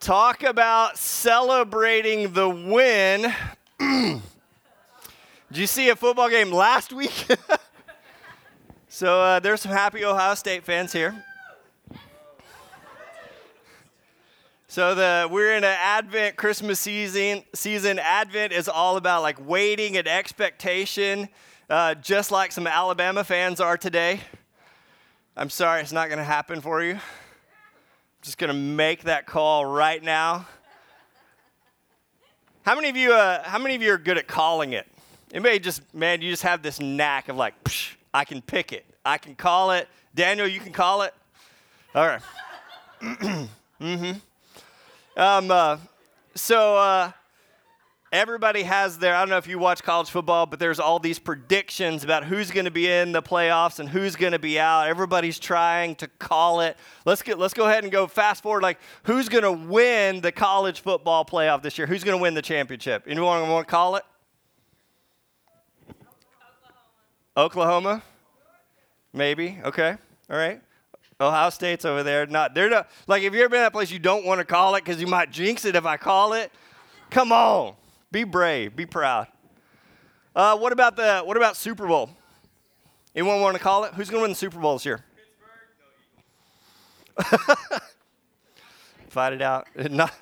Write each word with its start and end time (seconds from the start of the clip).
Talk 0.00 0.44
about 0.44 0.96
celebrating 0.96 2.32
the 2.32 2.48
win. 2.48 3.34
Did 3.78 4.22
you 5.50 5.66
see 5.66 5.90
a 5.90 5.96
football 5.96 6.30
game 6.30 6.50
last 6.50 6.90
week? 6.94 7.26
so 8.88 9.20
uh, 9.20 9.40
there's 9.40 9.60
some 9.60 9.72
happy 9.72 10.02
Ohio 10.02 10.34
State 10.36 10.64
fans 10.64 10.94
here. 10.94 11.22
So 14.68 14.94
the 14.94 15.28
we're 15.30 15.54
in 15.54 15.64
an 15.64 15.76
Advent 15.78 16.36
Christmas 16.36 16.80
season. 16.80 17.42
Season 17.54 17.98
Advent 17.98 18.54
is 18.54 18.70
all 18.70 18.96
about 18.96 19.20
like 19.20 19.46
waiting 19.46 19.98
and 19.98 20.08
expectation, 20.08 21.28
uh, 21.68 21.94
just 21.96 22.30
like 22.30 22.52
some 22.52 22.66
Alabama 22.66 23.22
fans 23.22 23.60
are 23.60 23.76
today. 23.76 24.22
I'm 25.36 25.50
sorry, 25.50 25.82
it's 25.82 25.92
not 25.92 26.08
going 26.08 26.18
to 26.18 26.24
happen 26.24 26.62
for 26.62 26.82
you 26.82 26.98
just 28.22 28.38
going 28.38 28.48
to 28.48 28.54
make 28.54 29.04
that 29.04 29.26
call 29.26 29.64
right 29.64 30.02
now. 30.02 30.46
How 32.62 32.74
many 32.74 32.90
of 32.90 32.96
you? 32.96 33.12
Uh, 33.14 33.42
how 33.42 33.58
many 33.58 33.74
of 33.74 33.82
you 33.82 33.92
are 33.92 33.98
good 33.98 34.18
at 34.18 34.26
calling 34.26 34.74
it? 34.74 34.86
Anybody 35.32 35.58
just 35.58 35.82
man, 35.94 36.20
you 36.20 36.30
just 36.30 36.42
have 36.42 36.62
this 36.62 36.80
knack 36.80 37.28
of 37.28 37.36
like, 37.36 37.62
Psh, 37.64 37.94
I 38.12 38.24
can 38.24 38.42
pick 38.42 38.72
it, 38.72 38.84
I 39.04 39.16
can 39.16 39.34
call 39.34 39.70
it. 39.70 39.88
Daniel, 40.14 40.46
you 40.46 40.60
can 40.60 40.72
call 40.72 41.02
it. 41.02 41.14
All 41.94 42.06
right. 42.06 42.20
mm-hmm. 43.80 44.12
Um, 45.16 45.50
uh, 45.50 45.78
so 46.34 46.76
uh, 46.76 47.12
everybody 48.12 48.62
has 48.64 48.98
their, 48.98 49.14
I 49.14 49.20
don't 49.20 49.28
know 49.28 49.36
if 49.36 49.46
you 49.46 49.58
watch 49.58 49.82
college 49.82 50.10
football, 50.10 50.46
but 50.46 50.58
there's 50.58 50.80
all 50.80 50.98
these 50.98 51.18
predictions 51.18 52.02
about 52.02 52.24
who's 52.24 52.50
going 52.50 52.64
to 52.64 52.70
be 52.70 52.88
in 52.90 53.12
the 53.12 53.22
playoffs 53.22 53.78
and 53.78 53.88
who's 53.88 54.16
going 54.16 54.32
to 54.32 54.38
be 54.38 54.58
out. 54.58 54.88
Everybody's 54.88 55.38
trying 55.38 55.94
to 55.96 56.08
call 56.08 56.60
it. 56.60 56.76
Let's 57.04 57.22
get, 57.22 57.38
let's 57.38 57.54
go 57.54 57.66
ahead 57.66 57.84
and 57.84 57.92
go 57.92 58.06
fast 58.06 58.42
forward. 58.42 58.62
Like, 58.62 58.78
who's 59.04 59.28
going 59.28 59.44
to 59.44 59.52
win 59.52 60.20
the 60.20 60.32
college 60.32 60.80
football 60.80 61.24
playoff 61.24 61.62
this 61.62 61.78
year? 61.78 61.86
Who's 61.86 62.04
going 62.04 62.18
to 62.18 62.22
win 62.22 62.34
the 62.34 62.42
championship? 62.42 63.04
Anyone 63.06 63.48
want 63.48 63.66
to 63.66 63.70
call 63.70 63.96
it? 63.96 64.04
Oklahoma. 67.36 67.36
Oklahoma? 67.36 68.02
Maybe. 69.12 69.58
Okay. 69.64 69.96
All 70.28 70.36
right. 70.36 70.60
Ohio 71.20 71.50
State's 71.50 71.84
over 71.84 72.02
there. 72.02 72.26
Not 72.26 72.54
they're 72.54 72.70
not 72.70 72.88
like 73.06 73.22
if 73.22 73.34
you've 73.34 73.42
ever 73.42 73.50
been 73.50 73.58
in 73.58 73.64
that 73.64 73.72
place 73.72 73.90
you 73.90 73.98
don't 73.98 74.24
want 74.24 74.38
to 74.38 74.44
call 74.44 74.74
it 74.76 74.84
because 74.84 75.02
you 75.02 75.06
might 75.06 75.30
jinx 75.30 75.66
it 75.66 75.76
if 75.76 75.84
I 75.84 75.98
call 75.98 76.32
it. 76.32 76.50
Come 77.10 77.30
on. 77.30 77.74
Be 78.12 78.24
brave. 78.24 78.74
Be 78.74 78.86
proud. 78.86 79.28
Uh, 80.34 80.56
what 80.56 80.72
about 80.72 80.96
the 80.96 81.20
what 81.20 81.36
about 81.36 81.56
Super 81.56 81.86
Bowl? 81.86 82.10
Anyone 83.14 83.40
want 83.40 83.56
to 83.56 83.62
call 83.62 83.84
it? 83.84 83.94
Who's 83.94 84.08
going 84.08 84.20
to 84.20 84.22
win 84.22 84.30
the 84.30 84.36
Super 84.36 84.58
Bowl 84.58 84.74
this 84.74 84.84
year? 84.86 85.04
Fight 89.08 89.32
it 89.32 89.42
out. 89.42 89.66
Not, 89.90 90.12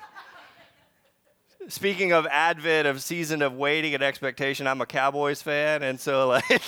speaking 1.67 2.11
of 2.11 2.25
Advent, 2.27 2.87
of 2.87 3.01
season 3.01 3.43
of 3.43 3.53
waiting 3.53 3.93
and 3.93 4.01
expectation, 4.03 4.65
I'm 4.67 4.81
a 4.81 4.85
Cowboys 4.87 5.41
fan, 5.41 5.83
and 5.83 5.99
so 5.99 6.27
like, 6.49 6.61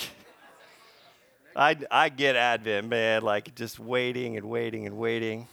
I 1.55 1.77
I 1.89 2.09
get 2.09 2.35
Advent, 2.35 2.87
man. 2.87 3.23
Like 3.23 3.55
just 3.55 3.79
waiting 3.79 4.37
and 4.37 4.49
waiting 4.49 4.85
and 4.85 4.97
waiting, 4.97 5.47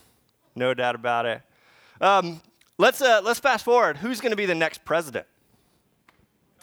no 0.55 0.73
doubt 0.75 0.95
about 0.95 1.25
it. 1.25 1.41
Um, 1.99 2.41
let's 2.77 3.01
uh, 3.01 3.21
let's 3.23 3.39
fast 3.39 3.65
forward. 3.65 3.97
Who's 3.97 4.21
going 4.21 4.31
to 4.31 4.37
be 4.37 4.45
the 4.45 4.55
next 4.55 4.85
president? 4.85 5.25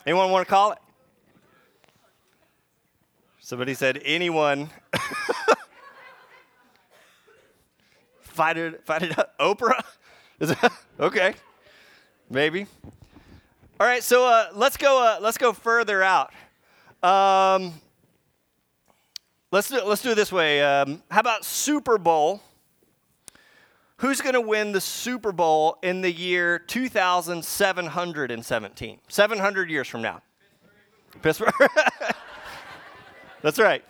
Anyone 0.07 0.31
want 0.31 0.47
to 0.47 0.51
call 0.51 0.71
it? 0.71 0.79
Somebody 3.41 3.75
said, 3.75 4.01
anyone. 4.05 4.71
fight 8.21 8.57
it, 8.57 8.85
fight 8.87 9.03
it 9.03 9.19
up. 9.19 9.37
Oprah? 9.39 9.83
Is 10.41 10.51
that, 10.51 10.73
okay, 11.01 11.35
maybe. 12.31 12.67
All 13.81 13.87
right, 13.87 14.03
so 14.03 14.27
uh, 14.27 14.49
let's 14.55 14.77
go. 14.77 15.03
Uh, 15.03 15.19
let's 15.21 15.39
go 15.39 15.53
further 15.53 16.03
out. 16.03 16.33
Um, 17.03 17.73
let's 19.51 19.69
do, 19.69 19.83
let's 19.85 20.03
do 20.03 20.11
it 20.13 20.15
this 20.15 20.31
way. 20.31 20.63
Um, 20.63 21.03
how 21.11 21.21
about 21.21 21.45
Super 21.45 21.99
Bowl? 21.99 22.43
Who's 23.99 24.21
going 24.21 24.35
to 24.35 24.43
win 24.43 24.73
the 24.73 24.81
Super 24.81 25.33
Bowl 25.33 25.79
in 25.83 26.03
the 26.03 26.13
year 26.13 26.59
2717? 26.59 28.99
700 29.09 29.71
years 29.71 29.89
from 29.89 30.03
now. 30.03 30.21
Pittsburgh. 31.23 31.55
That's 33.43 33.59
right. 33.59 33.83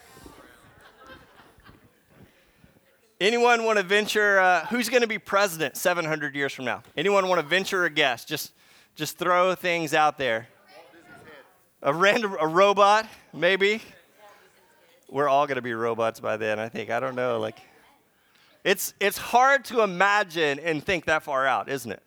Anyone 3.20 3.64
want 3.64 3.78
to 3.78 3.82
venture? 3.82 4.38
Uh, 4.38 4.64
who's 4.66 4.88
going 4.88 5.00
to 5.00 5.08
be 5.08 5.18
president 5.18 5.76
700 5.76 6.36
years 6.36 6.52
from 6.52 6.66
now? 6.66 6.84
Anyone 6.96 7.28
want 7.28 7.40
to 7.40 7.46
venture 7.46 7.84
a 7.84 7.90
guess? 7.90 8.24
Just, 8.24 8.52
just 8.94 9.18
throw 9.18 9.56
things 9.56 9.92
out 9.92 10.18
there. 10.18 10.46
A 11.82 11.92
random, 11.92 12.36
a 12.40 12.46
robot, 12.46 13.08
maybe. 13.32 13.82
We're 15.08 15.28
all 15.28 15.48
going 15.48 15.56
to 15.56 15.62
be 15.62 15.74
robots 15.74 16.20
by 16.20 16.36
then. 16.36 16.60
I 16.60 16.68
think. 16.68 16.90
I 16.90 17.00
don't 17.00 17.16
know. 17.16 17.40
Like. 17.40 17.58
It's, 18.66 18.94
it's 18.98 19.16
hard 19.16 19.64
to 19.66 19.82
imagine 19.82 20.58
and 20.58 20.84
think 20.84 21.04
that 21.04 21.22
far 21.22 21.46
out, 21.46 21.68
isn't 21.68 21.92
it? 21.92 22.02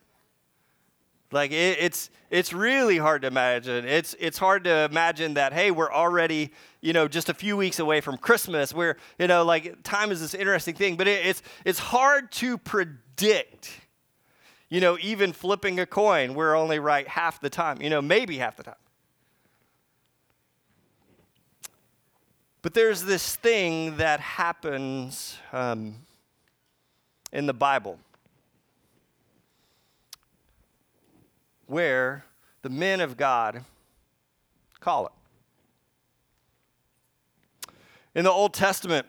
Like 1.31 1.52
it, 1.52 1.78
it's 1.80 2.09
it's 2.31 2.53
really 2.53 2.97
hard 2.97 3.22
to 3.22 3.28
imagine. 3.28 3.86
It's 3.86 4.16
it's 4.20 4.38
hard 4.38 4.64
to 4.64 4.86
imagine 4.90 5.36
that 5.36 5.53
hey, 5.53 5.70
we're 5.70 5.92
already 5.92 6.52
you 6.81 6.92
know 6.92 7.08
just 7.08 7.30
a 7.30 7.36
few 7.36 7.56
weeks 7.56 7.78
away 7.78 8.02
from 8.02 8.18
Christmas. 8.18 8.74
We're 8.74 8.97
you 9.20 9.28
know 9.28 9.46
like 9.46 9.84
time 9.84 10.12
is 10.12 10.22
this 10.22 10.34
interesting 10.34 10.74
thing, 10.74 10.96
but 10.96 11.08
it, 11.08 11.25
it's 11.25 11.44
it's 11.66 11.80
hard 11.80 12.31
to 12.34 12.58
predict. 12.58 13.72
You 14.70 14.81
know, 14.81 14.97
even 15.02 15.34
flipping 15.34 15.80
a 15.80 15.86
coin, 15.86 16.34
we're 16.34 16.56
only 16.56 16.80
right 16.80 17.08
half 17.08 17.40
the 17.40 17.50
time. 17.50 17.80
You 17.81 17.91
know, 17.91 18.02
maybe 18.02 18.38
half 18.38 18.56
the 18.56 18.64
time. 18.64 18.76
But 22.64 22.74
there's 22.74 23.03
this 23.03 23.36
thing 23.36 23.97
that 23.97 24.20
happens. 24.20 25.38
Um, 25.53 25.96
in 27.31 27.45
the 27.45 27.53
Bible 27.53 28.00
where 31.69 32.25
the 32.63 32.69
men 32.69 33.00
of 33.00 33.16
God 33.16 33.63
call 34.79 35.06
it. 35.06 35.12
In 38.16 38.23
the 38.23 38.31
Old 38.31 38.53
Testament, 38.56 39.06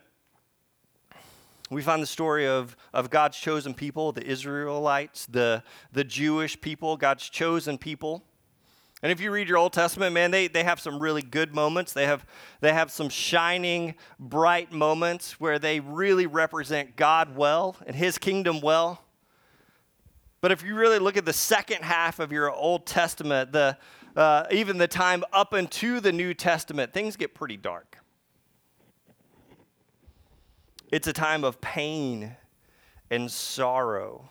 we 1.71 1.81
find 1.81 2.03
the 2.03 2.07
story 2.07 2.47
of, 2.47 2.77
of 2.93 3.09
God's 3.09 3.39
chosen 3.39 3.73
people, 3.73 4.13
the 4.13 4.27
Israelites, 4.27 5.25
the, 5.27 5.63
the 5.93 6.05
Jewish 6.05 6.61
people, 6.61 6.97
God's 6.97 7.29
chosen 7.31 7.79
people. 7.79 8.25
And 9.03 9.11
if 9.11 9.21
you 9.21 9.31
read 9.31 9.49
your 9.49 9.57
Old 9.57 9.73
Testament, 9.73 10.13
man, 10.13 10.31
they, 10.31 10.47
they 10.47 10.63
have 10.63 10.79
some 10.79 10.99
really 11.01 11.23
good 11.23 11.55
moments. 11.55 11.95
They 11.95 12.05
have, 12.05 12.27
they 12.61 12.73
have 12.73 12.91
some 12.91 13.09
shining, 13.09 13.95
bright 14.19 14.73
moments 14.73 15.41
where 15.41 15.59
they 15.59 15.81
really 15.81 16.27
represent 16.27 16.97
God 16.97 17.35
well 17.35 17.77
and 17.87 17.97
His 17.97 18.19
kingdom 18.19 18.61
well. 18.61 19.03
But 20.43 20.53
if 20.53 20.63
you 20.63 20.75
really 20.75 20.99
look 20.99 21.17
at 21.17 21.25
the 21.25 21.33
second 21.33 21.83
half 21.83 22.19
of 22.19 22.31
your 22.31 22.51
Old 22.53 22.87
Testament, 22.87 23.53
the, 23.53 23.79
uh, 24.17 24.45
even 24.51 24.77
the 24.77 24.89
time 24.89 25.25
up 25.33 25.55
into 25.55 26.01
the 26.01 26.13
New 26.13 26.35
Testament, 26.35 26.93
things 26.93 27.17
get 27.17 27.35
pretty 27.35 27.57
dark. 27.57 27.99
It's 30.93 31.07
a 31.07 31.13
time 31.13 31.45
of 31.45 31.61
pain 31.61 32.37
and 33.11 33.31
sorrow 33.31 34.29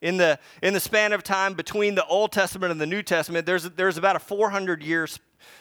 in 0.00 0.16
the, 0.16 0.38
in 0.62 0.74
the 0.74 0.80
span 0.80 1.12
of 1.12 1.22
time 1.22 1.54
between 1.54 1.94
the 1.94 2.06
Old 2.06 2.32
Testament 2.32 2.70
and 2.70 2.80
the 2.80 2.86
New 2.86 3.02
Testament, 3.02 3.46
there's, 3.46 3.64
there's 3.70 3.96
about 3.96 4.16
a 4.16 4.20
400 4.20 4.82
years 4.82 5.18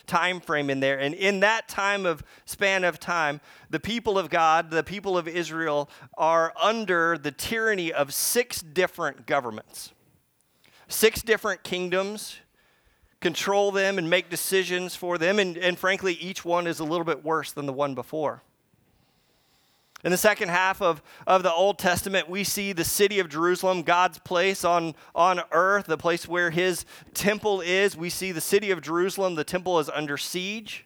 time 0.07 0.39
frame 0.39 0.69
in 0.69 0.79
there. 0.79 0.99
And 0.99 1.15
in 1.15 1.39
that 1.41 1.67
time 1.67 2.05
of 2.05 2.23
span 2.45 2.83
of 2.83 2.99
time, 2.99 3.41
the 3.69 3.79
people 3.79 4.17
of 4.17 4.29
God, 4.29 4.71
the 4.71 4.83
people 4.83 5.17
of 5.17 5.27
Israel, 5.27 5.89
are 6.17 6.53
under 6.61 7.17
the 7.17 7.31
tyranny 7.31 7.91
of 7.91 8.13
six 8.13 8.61
different 8.61 9.25
governments. 9.25 9.91
Six 10.87 11.21
different 11.21 11.63
kingdoms 11.63 12.37
control 13.21 13.71
them 13.71 13.97
and 13.97 14.09
make 14.09 14.29
decisions 14.29 14.95
for 14.95 15.17
them. 15.17 15.39
And, 15.39 15.57
and 15.57 15.79
frankly, 15.79 16.13
each 16.13 16.45
one 16.45 16.67
is 16.67 16.79
a 16.79 16.83
little 16.83 17.05
bit 17.05 17.23
worse 17.23 17.51
than 17.51 17.65
the 17.65 17.73
one 17.73 17.95
before. 17.95 18.43
In 20.05 20.11
the 20.11 20.17
second 20.17 20.49
half 20.49 20.83
of, 20.83 21.01
of 21.25 21.41
the 21.41 21.51
Old 21.51 21.79
Testament, 21.79 22.29
we 22.29 22.43
see 22.43 22.73
the 22.73 22.83
city 22.83 23.17
of 23.17 23.27
Jerusalem, 23.27 23.81
God's 23.81 24.19
place 24.19 24.63
on, 24.63 24.93
on 25.15 25.41
earth, 25.51 25.87
the 25.87 25.97
place 25.97 26.27
where 26.27 26.51
his 26.51 26.85
temple 27.15 27.59
is. 27.59 27.97
We 27.97 28.11
see 28.11 28.31
the 28.31 28.39
city 28.39 28.69
of 28.69 28.83
Jerusalem, 28.83 29.33
the 29.33 29.43
temple 29.43 29.79
is 29.79 29.89
under 29.89 30.15
siege. 30.15 30.85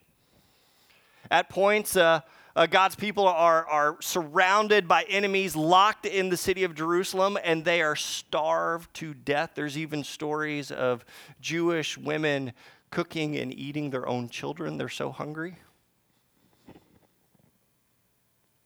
At 1.29 1.49
points, 1.49 1.97
uh, 1.97 2.21
uh, 2.55 2.65
God's 2.67 2.95
people 2.95 3.27
are, 3.27 3.67
are 3.67 3.97
surrounded 3.99 4.87
by 4.87 5.03
enemies, 5.09 5.53
locked 5.53 6.05
in 6.05 6.29
the 6.29 6.37
city 6.37 6.63
of 6.63 6.73
Jerusalem, 6.73 7.37
and 7.43 7.65
they 7.65 7.81
are 7.81 7.97
starved 7.97 8.93
to 8.95 9.13
death. 9.13 9.51
There's 9.53 9.77
even 9.77 10.05
stories 10.05 10.71
of 10.71 11.03
Jewish 11.41 11.97
women 11.97 12.53
cooking 12.89 13.35
and 13.35 13.53
eating 13.53 13.89
their 13.89 14.07
own 14.07 14.29
children. 14.29 14.77
They're 14.77 14.87
so 14.87 15.11
hungry. 15.11 15.57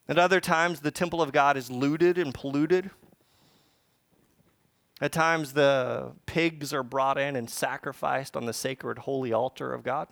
At 0.07 0.17
other 0.19 0.41
times, 0.41 0.81
the 0.81 0.91
temple 0.91 1.21
of 1.21 1.31
God 1.31 1.55
is 1.55 1.71
looted 1.71 2.17
and 2.17 2.33
polluted. 2.33 2.91
At 4.99 5.11
times, 5.11 5.53
the 5.53 6.11
pigs 6.25 6.73
are 6.73 6.83
brought 6.83 7.17
in 7.17 7.35
and 7.35 7.49
sacrificed 7.49 8.35
on 8.35 8.45
the 8.45 8.53
sacred 8.53 8.99
holy 8.99 9.31
altar 9.31 9.73
of 9.73 9.83
God. 9.83 10.07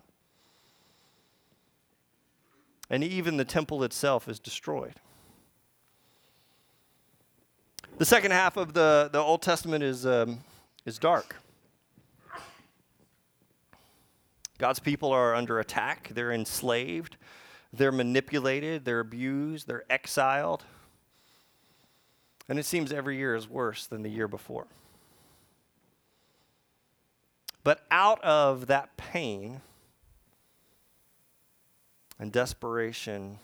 And 2.90 3.04
even 3.04 3.38
the 3.38 3.46
temple 3.46 3.84
itself 3.84 4.28
is 4.28 4.40
destroyed. 4.40 4.96
The 7.98 8.06
second 8.06 8.32
half 8.32 8.58
of 8.58 8.74
the, 8.74 9.10
the 9.12 9.20
Old 9.20 9.42
Testament 9.42 9.84
is, 9.84 10.06
um, 10.06 10.40
is 10.86 10.98
dark. 10.98 11.36
God's 14.58 14.80
people 14.80 15.12
are 15.12 15.34
under 15.36 15.60
attack, 15.60 16.12
they're 16.14 16.32
enslaved, 16.32 17.18
they're 17.74 17.92
manipulated, 17.92 18.86
they're 18.86 19.00
abused, 19.00 19.68
they're 19.68 19.86
exiled. 19.90 20.64
And 22.50 22.60
it 22.60 22.66
seems 22.66 22.92
every 22.92 23.18
year 23.18 23.36
is 23.36 23.50
worse 23.50 23.86
than 23.88 24.04
the 24.04 24.10
year 24.10 24.28
before. 24.28 24.68
But 27.64 27.86
out 27.92 28.22
of 28.24 28.68
that 28.68 28.98
pain 28.98 29.62
and 32.20 32.32
desperation, 32.32 33.38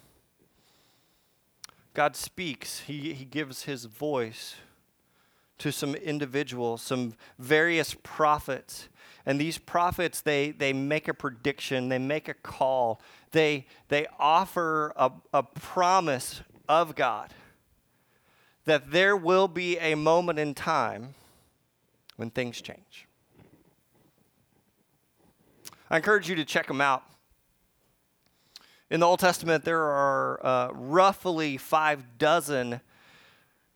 God 1.93 2.15
speaks. 2.15 2.81
He, 2.81 3.13
he 3.13 3.25
gives 3.25 3.63
his 3.63 3.85
voice 3.85 4.55
to 5.59 5.71
some 5.71 5.95
individuals, 5.95 6.81
some 6.81 7.13
various 7.39 7.95
prophets. 8.03 8.89
And 9.27 9.41
these 9.41 9.57
prophets, 9.57 10.21
they, 10.21 10.51
they 10.51 10.71
make 10.71 11.09
a 11.09 11.13
prediction, 11.13 11.89
they 11.89 11.97
make 11.97 12.29
a 12.29 12.33
call, 12.33 13.01
they, 13.31 13.67
they 13.89 14.07
offer 14.17 14.93
a, 14.95 15.11
a 15.33 15.43
promise 15.43 16.39
of 16.69 16.95
God 16.95 17.33
that 18.63 18.91
there 18.91 19.17
will 19.17 19.49
be 19.49 19.77
a 19.79 19.95
moment 19.95 20.39
in 20.39 20.53
time 20.53 21.13
when 22.15 22.29
things 22.29 22.61
change. 22.61 23.05
I 25.89 25.97
encourage 25.97 26.29
you 26.29 26.35
to 26.37 26.45
check 26.45 26.67
them 26.67 26.79
out. 26.79 27.03
In 28.89 29.01
the 29.01 29.05
Old 29.05 29.19
Testament, 29.19 29.65
there 29.65 29.83
are 29.83 30.45
uh, 30.45 30.69
roughly 30.71 31.57
five 31.57 32.17
dozen 32.17 32.79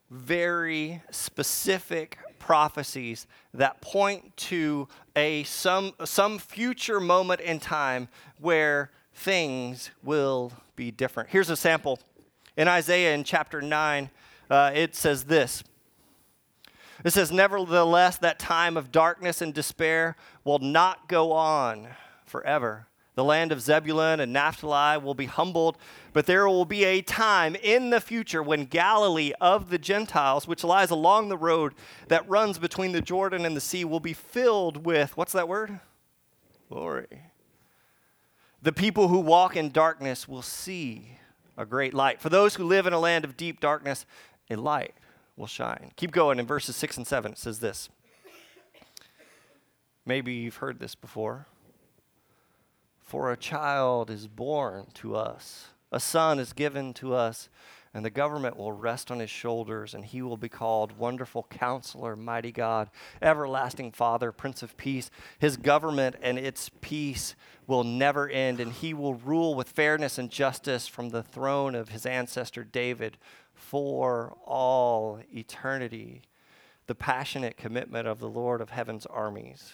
very 0.09 1.01
specific 1.11 2.17
prophecies 2.41 3.27
that 3.53 3.79
point 3.81 4.35
to 4.35 4.87
a 5.15 5.43
some 5.43 5.93
some 6.03 6.39
future 6.39 6.99
moment 6.99 7.39
in 7.39 7.59
time 7.59 8.07
where 8.39 8.91
things 9.13 9.91
will 10.03 10.51
be 10.75 10.91
different. 10.91 11.29
Here's 11.29 11.49
a 11.49 11.55
sample. 11.55 11.99
In 12.57 12.67
Isaiah 12.67 13.13
in 13.13 13.23
chapter 13.23 13.61
9, 13.61 14.09
uh, 14.49 14.71
it 14.73 14.95
says 14.95 15.25
this. 15.25 15.63
It 17.03 17.13
says, 17.13 17.31
Nevertheless, 17.31 18.17
that 18.17 18.39
time 18.39 18.77
of 18.77 18.91
darkness 18.91 19.41
and 19.41 19.53
despair 19.53 20.15
will 20.43 20.59
not 20.59 21.07
go 21.07 21.31
on 21.31 21.87
forever. 22.25 22.87
The 23.21 23.25
land 23.25 23.51
of 23.51 23.61
Zebulun 23.61 24.19
and 24.19 24.33
Naphtali 24.33 24.97
will 24.97 25.13
be 25.13 25.27
humbled, 25.27 25.77
but 26.11 26.25
there 26.25 26.49
will 26.49 26.65
be 26.65 26.85
a 26.85 27.03
time 27.03 27.55
in 27.61 27.91
the 27.91 28.01
future 28.01 28.41
when 28.41 28.65
Galilee 28.65 29.31
of 29.39 29.69
the 29.69 29.77
Gentiles, 29.77 30.47
which 30.47 30.63
lies 30.63 30.89
along 30.89 31.29
the 31.29 31.37
road 31.37 31.75
that 32.07 32.27
runs 32.27 32.57
between 32.57 32.93
the 32.93 32.99
Jordan 33.01 33.45
and 33.45 33.55
the 33.55 33.61
sea, 33.61 33.85
will 33.85 33.99
be 33.99 34.13
filled 34.13 34.87
with 34.87 35.15
what's 35.15 35.33
that 35.33 35.47
word? 35.47 35.81
Glory. 36.67 37.21
The 38.63 38.71
people 38.71 39.07
who 39.07 39.19
walk 39.19 39.55
in 39.55 39.69
darkness 39.69 40.27
will 40.27 40.41
see 40.41 41.19
a 41.55 41.63
great 41.63 41.93
light. 41.93 42.19
For 42.19 42.29
those 42.29 42.55
who 42.55 42.63
live 42.63 42.87
in 42.87 42.93
a 42.93 42.99
land 42.99 43.23
of 43.23 43.37
deep 43.37 43.59
darkness, 43.59 44.07
a 44.49 44.55
light 44.55 44.95
will 45.37 45.45
shine. 45.45 45.91
Keep 45.95 46.09
going 46.09 46.39
in 46.39 46.47
verses 46.47 46.75
6 46.75 46.97
and 46.97 47.05
7. 47.05 47.33
It 47.33 47.37
says 47.37 47.59
this. 47.59 47.87
Maybe 50.07 50.33
you've 50.33 50.55
heard 50.55 50.79
this 50.79 50.95
before. 50.95 51.45
For 53.11 53.29
a 53.29 53.35
child 53.35 54.09
is 54.09 54.29
born 54.29 54.85
to 54.93 55.17
us, 55.17 55.71
a 55.91 55.99
son 55.99 56.39
is 56.39 56.53
given 56.53 56.93
to 56.93 57.13
us, 57.13 57.49
and 57.93 58.05
the 58.05 58.09
government 58.09 58.55
will 58.55 58.71
rest 58.71 59.11
on 59.11 59.19
his 59.19 59.29
shoulders, 59.29 59.93
and 59.93 60.05
he 60.05 60.21
will 60.21 60.37
be 60.37 60.47
called 60.47 60.97
Wonderful 60.97 61.45
Counselor, 61.49 62.15
Mighty 62.15 62.53
God, 62.53 62.89
Everlasting 63.21 63.91
Father, 63.91 64.31
Prince 64.31 64.63
of 64.63 64.77
Peace. 64.77 65.11
His 65.37 65.57
government 65.57 66.15
and 66.21 66.39
its 66.39 66.69
peace 66.79 67.35
will 67.67 67.83
never 67.83 68.29
end, 68.29 68.61
and 68.61 68.71
he 68.71 68.93
will 68.93 69.15
rule 69.15 69.55
with 69.55 69.67
fairness 69.67 70.17
and 70.17 70.29
justice 70.29 70.87
from 70.87 71.09
the 71.09 71.21
throne 71.21 71.75
of 71.75 71.89
his 71.89 72.05
ancestor 72.05 72.63
David 72.63 73.17
for 73.53 74.37
all 74.45 75.19
eternity. 75.35 76.21
The 76.87 76.95
passionate 76.95 77.57
commitment 77.57 78.07
of 78.07 78.19
the 78.19 78.29
Lord 78.29 78.61
of 78.61 78.69
heaven's 78.69 79.05
armies 79.05 79.73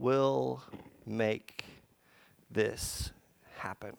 will 0.00 0.64
make 1.06 1.64
this 2.50 3.12
happen. 3.56 3.96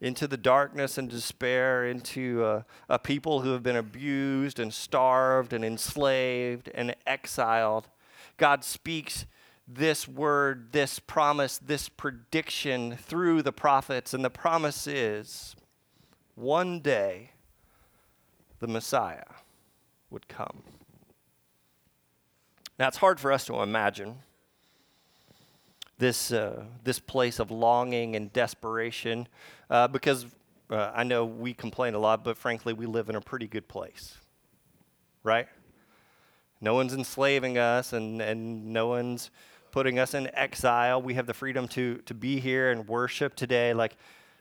Into 0.00 0.28
the 0.28 0.36
darkness 0.36 0.96
and 0.96 1.10
despair, 1.10 1.84
into 1.84 2.44
a, 2.44 2.64
a 2.88 2.98
people 2.98 3.40
who 3.40 3.52
have 3.52 3.62
been 3.62 3.76
abused 3.76 4.60
and 4.60 4.72
starved 4.72 5.52
and 5.52 5.64
enslaved 5.64 6.70
and 6.74 6.94
exiled, 7.06 7.88
God 8.36 8.62
speaks 8.62 9.26
this 9.66 10.08
word, 10.08 10.72
this 10.72 10.98
promise, 10.98 11.58
this 11.58 11.88
prediction 11.88 12.96
through 12.96 13.42
the 13.42 13.52
prophets. 13.52 14.14
And 14.14 14.24
the 14.24 14.30
promise 14.30 14.86
is 14.86 15.56
one 16.36 16.80
day 16.80 17.32
the 18.60 18.68
Messiah 18.68 19.24
would 20.10 20.28
come. 20.28 20.62
Now, 22.78 22.88
it's 22.88 22.98
hard 22.98 23.18
for 23.18 23.32
us 23.32 23.44
to 23.46 23.60
imagine 23.60 24.20
this, 25.98 26.32
uh, 26.32 26.64
this 26.84 26.98
place 26.98 27.38
of 27.38 27.50
longing 27.50 28.16
and 28.16 28.32
desperation 28.32 29.28
uh, 29.68 29.88
because 29.88 30.26
uh, 30.70 30.92
I 30.94 31.02
know 31.02 31.24
we 31.24 31.54
complain 31.54 31.94
a 31.94 31.98
lot, 31.98 32.24
but 32.24 32.36
frankly, 32.36 32.72
we 32.72 32.86
live 32.86 33.08
in 33.08 33.16
a 33.16 33.20
pretty 33.20 33.46
good 33.46 33.68
place, 33.68 34.16
right? 35.22 35.48
No 36.60 36.74
one's 36.74 36.94
enslaving 36.94 37.58
us 37.58 37.92
and, 37.92 38.20
and 38.20 38.72
no 38.72 38.88
one's 38.88 39.30
putting 39.70 39.98
us 39.98 40.14
in 40.14 40.30
exile. 40.34 41.00
We 41.00 41.14
have 41.14 41.26
the 41.26 41.34
freedom 41.34 41.68
to, 41.68 41.98
to 42.06 42.14
be 42.14 42.40
here 42.40 42.70
and 42.70 42.86
worship 42.88 43.34
today. 43.34 43.74
Like, 43.74 43.96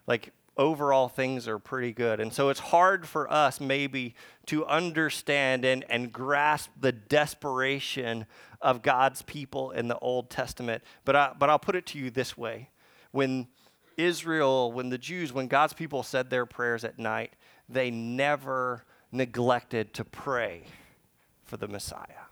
like 0.08 0.32
overall 0.58 1.08
things 1.08 1.48
are 1.48 1.60
pretty 1.60 1.94
good. 1.94 2.20
And 2.20 2.34
so 2.34 2.50
it's 2.50 2.60
hard 2.60 3.08
for 3.08 3.32
us 3.32 3.62
maybe 3.62 4.16
to 4.48 4.66
understand 4.66 5.66
and, 5.66 5.86
and 5.90 6.12
grasp 6.12 6.70
the 6.80 6.92
desperation 6.92 8.26
of 8.62 8.82
God's 8.82 9.22
people 9.22 9.72
in 9.72 9.88
the 9.88 9.98
Old 10.00 10.30
Testament. 10.30 10.84
But, 11.06 11.16
I, 11.16 11.34
but 11.38 11.50
I'll 11.50 11.60
put 11.60 11.76
it 11.76 11.86
to 11.88 12.00
you 12.00 12.10
this 12.10 12.38
way. 12.38 12.70
When 13.12 13.48
Israel, 13.98 14.72
when 14.72 14.90
the 14.90 14.98
Jews, 14.98 15.34
when 15.34 15.48
God's 15.48 15.74
people 15.74 16.04
said 16.04 16.30
their 16.30 16.46
prayers 16.46 16.84
at 16.84 17.00
night, 17.00 17.34
they 17.70 17.92
never 17.92 18.84
neglected 19.12 19.94
to 19.96 20.06
pray 20.06 20.64
for 21.44 21.58
the 21.58 21.68
Messiah. 21.68 22.26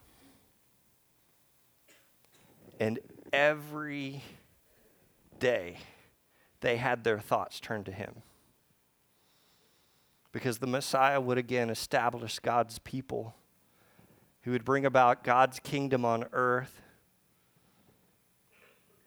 And 2.80 3.00
every 3.32 4.22
day, 5.40 5.78
they 6.66 6.78
had 6.78 7.04
their 7.04 7.20
thoughts 7.20 7.60
turned 7.60 7.86
to 7.86 7.92
him. 7.92 8.24
Because 10.32 10.58
the 10.58 10.66
Messiah 10.66 11.22
would 11.22 11.38
again 11.38 11.70
establish 11.70 12.40
God's 12.40 12.80
people, 12.80 13.36
who 14.42 14.52
would 14.52 14.66
bring 14.66 14.84
about 14.84 15.24
God's 15.24 15.60
kingdom 15.60 16.04
on 16.04 16.26
earth. 16.34 16.82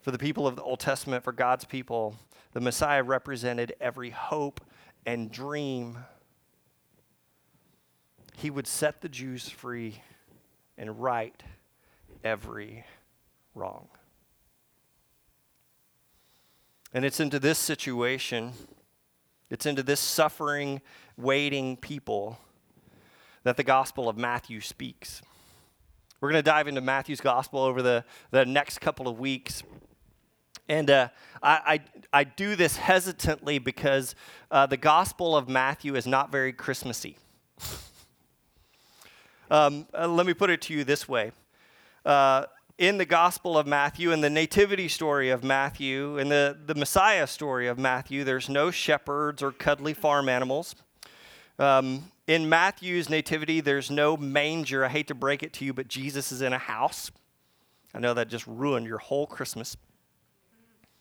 For 0.02 0.12
the 0.12 0.18
people 0.18 0.46
of 0.46 0.54
the 0.54 0.62
Old 0.62 0.78
Testament, 0.78 1.24
for 1.24 1.32
God's 1.32 1.64
people, 1.64 2.14
the 2.52 2.60
Messiah 2.60 3.02
represented 3.02 3.74
every 3.80 4.10
hope 4.10 4.60
and 5.04 5.28
dream. 5.28 5.98
He 8.36 8.50
would 8.50 8.68
set 8.68 9.00
the 9.00 9.08
Jews 9.08 9.48
free 9.48 10.00
and 10.76 11.02
right 11.02 11.42
every 12.22 12.84
wrong. 13.56 13.88
And 16.94 17.04
it's 17.04 17.20
into 17.20 17.38
this 17.38 17.58
situation, 17.58 18.52
it's 19.50 19.66
into 19.66 19.82
this 19.82 20.00
suffering, 20.00 20.80
waiting 21.16 21.76
people 21.76 22.38
that 23.42 23.56
the 23.56 23.62
Gospel 23.62 24.08
of 24.08 24.16
Matthew 24.16 24.60
speaks. 24.60 25.22
We're 26.20 26.30
going 26.30 26.42
to 26.42 26.50
dive 26.50 26.66
into 26.66 26.80
Matthew's 26.80 27.20
Gospel 27.20 27.60
over 27.60 27.82
the, 27.82 28.04
the 28.30 28.44
next 28.44 28.80
couple 28.80 29.06
of 29.06 29.18
weeks. 29.18 29.62
And 30.68 30.90
uh, 30.90 31.08
I, 31.42 31.80
I, 32.12 32.20
I, 32.20 32.24
do 32.24 32.56
this 32.56 32.76
hesitantly 32.76 33.58
because 33.58 34.14
uh, 34.50 34.66
the 34.66 34.76
Gospel 34.76 35.36
of 35.36 35.48
Matthew 35.48 35.94
is 35.94 36.06
not 36.06 36.30
very 36.30 36.52
Christmassy. 36.52 37.16
um, 39.50 39.86
uh, 39.96 40.08
let 40.08 40.26
me 40.26 40.34
put 40.34 40.50
it 40.50 40.60
to 40.62 40.74
you 40.74 40.84
this 40.84 41.08
way 41.08 41.32
uh, 42.04 42.44
in 42.78 42.96
the 42.96 43.04
Gospel 43.04 43.58
of 43.58 43.66
Matthew, 43.66 44.12
in 44.12 44.20
the 44.20 44.30
nativity 44.30 44.86
story 44.86 45.30
of 45.30 45.42
Matthew, 45.42 46.16
in 46.16 46.28
the, 46.28 46.56
the 46.64 46.76
Messiah 46.76 47.26
story 47.26 47.66
of 47.66 47.76
Matthew, 47.76 48.22
there's 48.22 48.48
no 48.48 48.70
shepherds 48.70 49.42
or 49.42 49.50
cuddly 49.50 49.92
farm 49.92 50.28
animals. 50.28 50.76
Um, 51.58 52.12
in 52.28 52.48
Matthew's 52.48 53.10
nativity, 53.10 53.60
there's 53.60 53.90
no 53.90 54.16
manger. 54.16 54.84
I 54.84 54.88
hate 54.90 55.08
to 55.08 55.14
break 55.16 55.42
it 55.42 55.52
to 55.54 55.64
you, 55.64 55.74
but 55.74 55.88
Jesus 55.88 56.30
is 56.30 56.40
in 56.40 56.52
a 56.52 56.58
house. 56.58 57.10
I 57.92 57.98
know 57.98 58.14
that 58.14 58.28
just 58.28 58.46
ruined 58.46 58.86
your 58.86 58.98
whole 58.98 59.26
Christmas. 59.26 59.76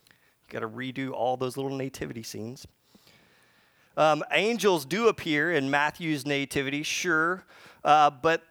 You 0.10 0.54
got 0.54 0.60
to 0.62 0.70
redo 0.70 1.12
all 1.12 1.38
those 1.38 1.58
little 1.58 1.78
nativity 1.78 2.24
scenes. 2.24 2.66
Um, 3.98 4.24
angels 4.32 4.84
do 4.84 5.10
appear 5.10 5.52
in 5.52 5.70
Matthew's 5.70 6.26
nativity, 6.26 6.82
sure, 6.82 7.44
uh, 7.84 8.10
but 8.10 8.44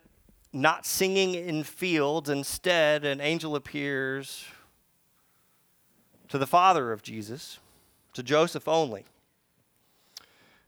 not 0.56 0.86
singing 0.86 1.34
in 1.34 1.62
fields. 1.62 2.28
Instead, 2.30 3.04
an 3.04 3.20
angel 3.20 3.54
appears 3.54 4.44
to 6.28 6.38
the 6.38 6.46
father 6.46 6.92
of 6.92 7.02
Jesus, 7.02 7.58
to 8.14 8.22
Joseph 8.22 8.66
only. 8.66 9.04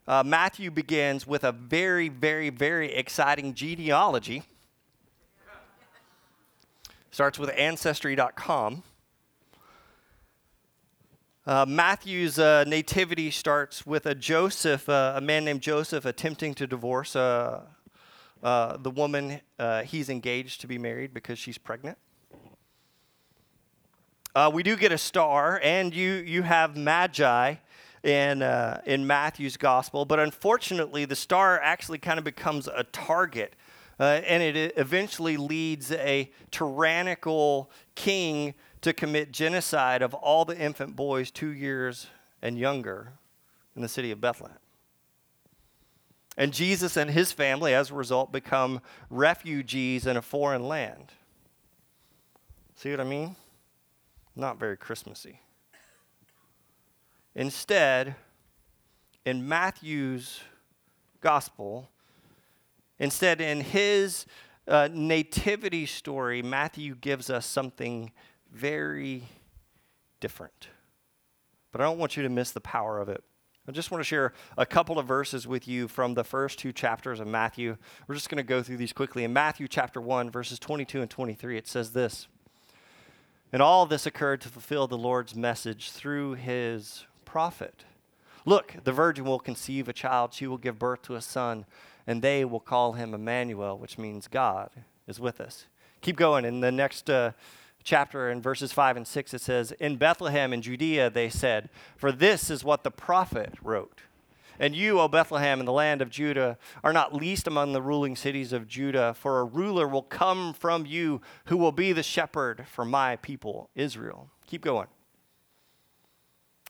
Uh, 0.07 0.23
Matthew 0.25 0.71
begins 0.71 1.27
with 1.27 1.45
a 1.45 1.53
very, 1.53 2.09
very, 2.09 2.51
very 2.51 2.93
exciting 2.95 3.55
genealogy. 3.55 4.43
Starts 7.11 7.39
with 7.39 7.51
Ancestry.com. 7.57 8.83
Uh, 11.47 11.65
Matthew's 11.67 12.39
uh, 12.39 12.65
nativity 12.67 13.31
starts 13.31 13.87
with 13.87 14.05
a 14.05 14.15
Joseph, 14.15 14.87
uh, 14.89 15.15
a 15.17 15.21
man 15.21 15.47
named 15.47 15.63
Joseph, 15.63 16.05
attempting 16.05 16.53
to 16.55 16.67
divorce 16.67 17.17
uh, 17.17 17.63
uh, 18.43 18.77
the 18.77 18.91
woman 18.91 19.41
uh, 19.59 19.83
he's 19.83 20.09
engaged 20.09 20.61
to 20.63 20.67
be 20.67 20.79
married 20.79 21.13
because 21.13 21.39
she's 21.39 21.59
pregnant. 21.59 21.99
we 24.53 24.63
do 24.63 24.77
get 24.77 24.93
a 24.93 24.99
star, 24.99 25.61
and 25.63 25.95
you 25.95 26.13
you 26.13 26.43
have 26.43 26.77
magi 26.77 27.57
in, 28.03 28.43
uh, 28.43 28.81
in 28.87 29.07
Matthew's 29.07 29.57
gospel, 29.57 30.05
but 30.05 30.19
unfortunately, 30.19 31.05
the 31.05 31.17
star 31.17 31.61
actually 31.61 31.99
kind 31.99 32.19
of 32.19 32.25
becomes 32.25 32.69
a 32.69 32.85
target. 32.85 33.55
Uh, 34.01 34.21
and 34.27 34.43
it 34.43 34.75
eventually 34.77 35.37
leads 35.37 35.91
a 35.91 36.31
tyrannical 36.53 37.69
king 37.97 38.55
to 38.81 38.93
commit 38.93 39.33
genocide 39.33 40.03
of 40.03 40.15
all 40.15 40.45
the 40.45 40.57
infant 40.57 40.95
boys 40.95 41.33
two 41.33 41.49
years 41.49 42.07
and 42.41 42.57
younger 42.57 43.13
in 43.75 43.83
the 43.83 43.89
city 43.89 44.13
of 44.13 44.21
Bethlehem. 44.21 44.57
And 46.39 46.55
Jesus 46.55 46.97
and 46.97 47.11
his 47.11 47.33
family, 47.33 47.75
as 47.75 47.91
a 47.91 47.95
result, 47.95 48.31
become 48.31 48.81
refugees 49.11 50.07
in 50.07 50.17
a 50.17 50.23
foreign 50.23 50.69
land. 50.69 51.13
See 52.77 52.93
what 52.93 53.01
I 53.01 53.05
mean? 53.05 53.35
Not 54.37 54.57
very 54.57 54.77
Christmassy. 54.77 55.41
Instead, 57.35 58.15
in 59.25 59.49
Matthew's 59.49 60.41
gospel, 61.21 61.91
instead, 63.01 63.41
in 63.41 63.61
his 63.61 64.25
uh, 64.69 64.89
nativity 64.93 65.87
story, 65.87 66.41
Matthew 66.41 66.95
gives 66.95 67.31
us 67.31 67.47
something 67.47 68.13
very 68.53 69.25
different. 70.21 70.69
But 71.73 71.81
I 71.81 71.85
don't 71.85 71.99
want 71.99 72.17
you 72.17 72.23
to 72.23 72.29
miss 72.29 72.53
the 72.53 72.61
power 72.61 73.01
of 73.01 73.09
it. 73.09 73.25
I 73.69 73.71
just 73.71 73.91
want 73.91 74.01
to 74.01 74.09
share 74.09 74.33
a 74.57 74.65
couple 74.65 74.99
of 74.99 75.07
verses 75.07 75.47
with 75.47 75.69
you 75.69 75.89
from 75.89 76.15
the 76.15 76.25
first 76.25 76.59
two 76.59 76.73
chapters 76.73 77.21
of 77.21 77.27
Matthew. 77.27 77.77
We're 78.07 78.15
just 78.15 78.31
going 78.31 78.39
to 78.39 78.43
go 78.43 78.63
through 78.63 78.79
these 78.79 78.95
quickly. 78.95 79.25
In 79.25 79.35
Matthew 79.35 79.69
chapter 79.69 80.01
1, 80.01 80.31
verses 80.31 80.59
22 80.59 81.03
and 81.03 81.11
23, 81.11 81.59
it 81.59 81.69
says 81.69 81.93
this 81.93 82.29
And 83.53 83.61
all 83.61 83.85
this 83.85 84.07
occurred 84.07 84.41
to 84.41 84.49
fulfill 84.49 84.87
the 84.87 84.97
Lord's 84.97 85.35
message 85.35 85.91
through 85.91 86.37
his 86.37 87.05
prophet. 87.27 87.85
Look, 88.47 88.77
the 88.85 88.93
virgin 88.93 89.27
will 89.27 89.39
conceive 89.39 89.87
a 89.87 89.93
child, 89.93 90.33
she 90.33 90.47
will 90.47 90.57
give 90.57 90.79
birth 90.79 91.03
to 91.03 91.17
a 91.17 91.21
son, 91.21 91.67
and 92.07 92.23
they 92.23 92.47
will 92.47 92.61
call 92.61 92.95
him 92.95 93.13
Emmanuel, 93.13 93.77
which 93.77 93.99
means 93.99 94.29
God 94.29 94.71
is 95.07 95.21
with 95.21 95.43
us. 95.43 95.67
Keep 96.01 96.17
going. 96.17 96.47
In 96.47 96.61
the 96.61 96.73
next 96.73 97.11
uh, 97.11 97.33
chapter, 97.89 98.31
in 98.31 98.43
verses 98.43 98.73
5 98.73 98.99
and 98.99 99.07
6, 99.07 99.35
it 99.35 99.41
says, 99.41 99.73
In 99.73 99.97
Bethlehem 99.97 100.53
in 100.53 100.61
Judea, 100.61 101.09
they 101.11 101.31
said, 101.31 101.71
For 101.97 102.13
this 102.13 102.51
is 102.51 102.63
what 102.63 102.85
the 102.85 102.91
prophet 102.91 103.55
wrote. 103.63 104.03
And 104.61 104.77
you, 104.77 105.01
O 105.01 105.09
Bethlehem, 105.09 105.61
in 105.61 105.67
the 105.67 105.73
land 105.73 106.03
of 106.03 106.11
Judah, 106.11 106.59
are 106.85 106.93
not 106.93 107.15
least 107.15 107.47
among 107.47 107.73
the 107.73 107.81
ruling 107.81 108.15
cities 108.15 108.53
of 108.53 108.69
Judah, 108.69 109.15
for 109.15 109.41
a 109.41 109.45
ruler 109.45 109.89
will 109.89 110.03
come 110.03 110.53
from 110.53 110.85
you 110.85 111.21
who 111.47 111.57
will 111.57 111.73
be 111.73 111.93
the 111.93 112.03
shepherd 112.03 112.67
for 112.71 112.85
my 112.85 113.17
people, 113.17 113.71
Israel. 113.75 114.31
Keep 114.47 114.63
going. 114.63 114.89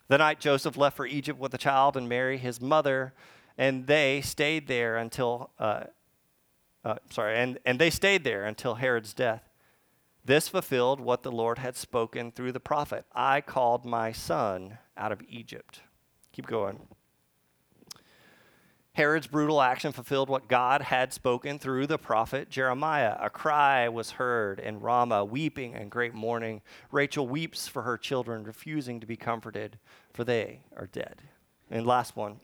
The 0.08 0.18
night 0.18 0.38
Joseph 0.38 0.76
left 0.76 0.96
for 0.96 1.06
Egypt 1.06 1.38
with 1.40 1.52
the 1.52 1.58
child 1.58 1.96
and 1.96 2.08
Mary, 2.08 2.38
his 2.38 2.60
mother, 2.60 3.12
and 3.56 3.86
they 3.86 4.20
stayed 4.20 4.68
there 4.68 4.96
until, 4.96 5.50
uh, 5.58 5.84
uh, 6.84 6.96
sorry, 7.10 7.36
and, 7.38 7.58
and 7.66 7.78
they 7.78 7.90
stayed 7.90 8.22
there 8.22 8.44
until 8.44 8.76
Herod's 8.76 9.12
death. 9.12 9.47
This 10.24 10.48
fulfilled 10.48 11.00
what 11.00 11.22
the 11.22 11.32
Lord 11.32 11.58
had 11.58 11.76
spoken 11.76 12.32
through 12.32 12.52
the 12.52 12.60
prophet 12.60 13.06
I 13.14 13.40
called 13.40 13.84
my 13.84 14.12
son 14.12 14.78
out 14.96 15.12
of 15.12 15.22
Egypt. 15.28 15.80
Keep 16.32 16.46
going. 16.46 16.80
Herod's 18.98 19.28
brutal 19.28 19.62
action 19.62 19.92
fulfilled 19.92 20.28
what 20.28 20.48
God 20.48 20.82
had 20.82 21.12
spoken 21.12 21.60
through 21.60 21.86
the 21.86 21.98
prophet 21.98 22.50
Jeremiah. 22.50 23.16
A 23.20 23.30
cry 23.30 23.88
was 23.88 24.10
heard 24.10 24.58
in 24.58 24.80
Ramah, 24.80 25.24
weeping 25.24 25.72
and 25.72 25.88
great 25.88 26.14
mourning. 26.14 26.62
Rachel 26.90 27.28
weeps 27.28 27.68
for 27.68 27.82
her 27.82 27.96
children, 27.96 28.42
refusing 28.42 28.98
to 28.98 29.06
be 29.06 29.16
comforted, 29.16 29.78
for 30.12 30.24
they 30.24 30.62
are 30.76 30.88
dead. 30.88 31.22
And 31.70 31.86
last 31.86 32.16
one. 32.16 32.40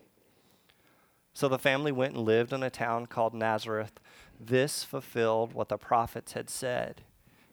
So 1.32 1.48
the 1.48 1.58
family 1.58 1.90
went 1.90 2.14
and 2.14 2.24
lived 2.24 2.52
in 2.52 2.62
a 2.62 2.70
town 2.70 3.06
called 3.06 3.34
Nazareth. 3.34 3.98
This 4.38 4.84
fulfilled 4.84 5.54
what 5.54 5.68
the 5.68 5.76
prophets 5.76 6.34
had 6.34 6.48
said. 6.48 7.02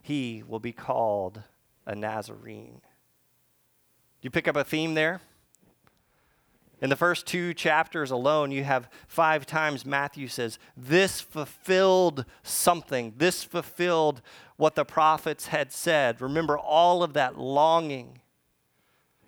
He 0.01 0.43
will 0.47 0.59
be 0.59 0.71
called 0.71 1.43
a 1.85 1.95
Nazarene. 1.95 2.81
You 4.21 4.29
pick 4.29 4.47
up 4.47 4.55
a 4.55 4.63
theme 4.63 4.93
there? 4.93 5.21
In 6.81 6.89
the 6.89 6.95
first 6.95 7.27
two 7.27 7.53
chapters 7.53 8.09
alone, 8.09 8.51
you 8.51 8.63
have 8.63 8.89
five 9.07 9.45
times 9.45 9.85
Matthew 9.85 10.27
says, 10.27 10.57
This 10.75 11.21
fulfilled 11.21 12.25
something. 12.41 13.13
This 13.17 13.43
fulfilled 13.43 14.21
what 14.57 14.75
the 14.75 14.85
prophets 14.85 15.47
had 15.47 15.71
said. 15.71 16.21
Remember 16.21 16.57
all 16.57 17.03
of 17.03 17.13
that 17.13 17.37
longing 17.37 18.19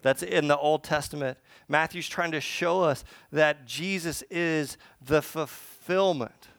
that's 0.01 0.23
in 0.23 0.47
the 0.47 0.57
Old 0.57 0.83
Testament. 0.83 1.37
Matthew's 1.67 2.09
trying 2.09 2.31
to 2.31 2.41
show 2.41 2.81
us 2.81 3.03
that 3.31 3.65
Jesus 3.65 4.23
is 4.31 4.77
the 4.99 5.21
fulfillment 5.21 6.49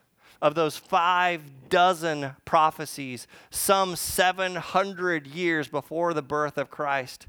of 0.40 0.54
those 0.54 0.76
five 0.76 1.68
dozen 1.68 2.36
prophecies, 2.44 3.26
some 3.50 3.96
700 3.96 5.26
years 5.26 5.68
before 5.68 6.14
the 6.14 6.22
birth 6.22 6.58
of 6.58 6.70
Christ. 6.70 7.26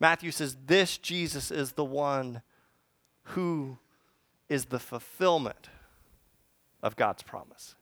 Matthew 0.00 0.30
says, 0.30 0.56
This 0.66 0.98
Jesus 0.98 1.50
is 1.50 1.72
the 1.72 1.84
one 1.84 2.42
who 3.28 3.78
is 4.48 4.66
the 4.66 4.78
fulfillment 4.78 5.68
of 6.82 6.96
God's 6.96 7.22
promise. 7.22 7.74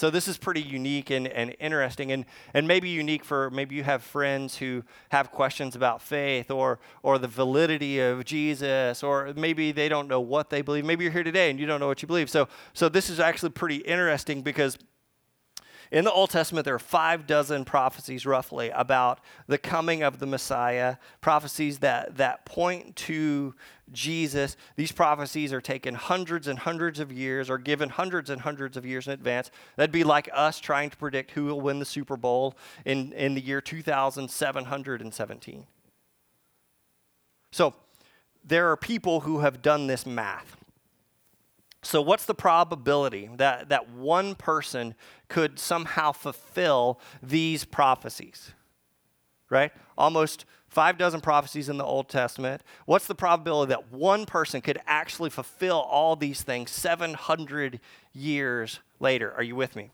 So 0.00 0.08
this 0.08 0.28
is 0.28 0.38
pretty 0.38 0.62
unique 0.62 1.10
and, 1.10 1.28
and 1.28 1.54
interesting 1.60 2.10
and, 2.10 2.24
and 2.54 2.66
maybe 2.66 2.88
unique 2.88 3.22
for 3.22 3.50
maybe 3.50 3.74
you 3.74 3.82
have 3.82 4.02
friends 4.02 4.56
who 4.56 4.82
have 5.10 5.30
questions 5.30 5.76
about 5.76 6.00
faith 6.00 6.50
or 6.50 6.78
or 7.02 7.18
the 7.18 7.28
validity 7.28 8.00
of 8.00 8.24
Jesus, 8.24 9.02
or 9.02 9.34
maybe 9.36 9.72
they 9.72 9.90
don't 9.90 10.08
know 10.08 10.22
what 10.22 10.48
they 10.48 10.62
believe. 10.62 10.86
Maybe 10.86 11.04
you're 11.04 11.12
here 11.12 11.22
today 11.22 11.50
and 11.50 11.60
you 11.60 11.66
don't 11.66 11.80
know 11.80 11.86
what 11.86 12.00
you 12.00 12.08
believe. 12.08 12.30
So 12.30 12.48
so 12.72 12.88
this 12.88 13.10
is 13.10 13.20
actually 13.20 13.50
pretty 13.50 13.76
interesting 13.76 14.40
because 14.40 14.78
in 15.90 16.04
the 16.04 16.12
Old 16.12 16.30
Testament, 16.30 16.64
there 16.64 16.76
are 16.76 16.78
five 16.78 17.26
dozen 17.26 17.64
prophecies 17.64 18.24
roughly 18.24 18.70
about 18.70 19.18
the 19.48 19.58
coming 19.58 20.04
of 20.04 20.20
the 20.20 20.26
Messiah, 20.26 20.96
prophecies 21.20 21.80
that, 21.80 22.16
that 22.16 22.44
point 22.44 22.94
to 22.94 23.56
Jesus. 23.90 24.56
These 24.76 24.92
prophecies 24.92 25.52
are 25.52 25.60
taken 25.60 25.96
hundreds 25.96 26.46
and 26.46 26.60
hundreds 26.60 27.00
of 27.00 27.10
years, 27.10 27.50
or 27.50 27.58
given 27.58 27.88
hundreds 27.88 28.30
and 28.30 28.42
hundreds 28.42 28.76
of 28.76 28.86
years 28.86 29.08
in 29.08 29.12
advance. 29.12 29.50
That'd 29.74 29.90
be 29.90 30.04
like 30.04 30.30
us 30.32 30.60
trying 30.60 30.90
to 30.90 30.96
predict 30.96 31.32
who 31.32 31.46
will 31.46 31.60
win 31.60 31.80
the 31.80 31.84
Super 31.84 32.16
Bowl 32.16 32.56
in, 32.84 33.12
in 33.14 33.34
the 33.34 33.40
year 33.40 33.60
2717. 33.60 35.66
So, 37.52 37.74
there 38.44 38.70
are 38.70 38.76
people 38.76 39.20
who 39.20 39.40
have 39.40 39.60
done 39.60 39.88
this 39.88 40.06
math. 40.06 40.56
So, 41.82 42.02
what's 42.02 42.26
the 42.26 42.34
probability 42.34 43.30
that, 43.36 43.70
that 43.70 43.90
one 43.90 44.34
person 44.34 44.94
could 45.28 45.58
somehow 45.58 46.12
fulfill 46.12 47.00
these 47.22 47.64
prophecies? 47.64 48.52
Right? 49.48 49.72
Almost 49.96 50.44
five 50.68 50.98
dozen 50.98 51.20
prophecies 51.20 51.68
in 51.68 51.78
the 51.78 51.84
Old 51.84 52.08
Testament. 52.08 52.62
What's 52.86 53.06
the 53.06 53.14
probability 53.14 53.70
that 53.70 53.92
one 53.92 54.26
person 54.26 54.60
could 54.60 54.78
actually 54.86 55.30
fulfill 55.30 55.78
all 55.78 56.16
these 56.16 56.42
things 56.42 56.70
700 56.70 57.80
years 58.12 58.80
later? 59.00 59.32
Are 59.32 59.42
you 59.42 59.56
with 59.56 59.74
me? 59.74 59.90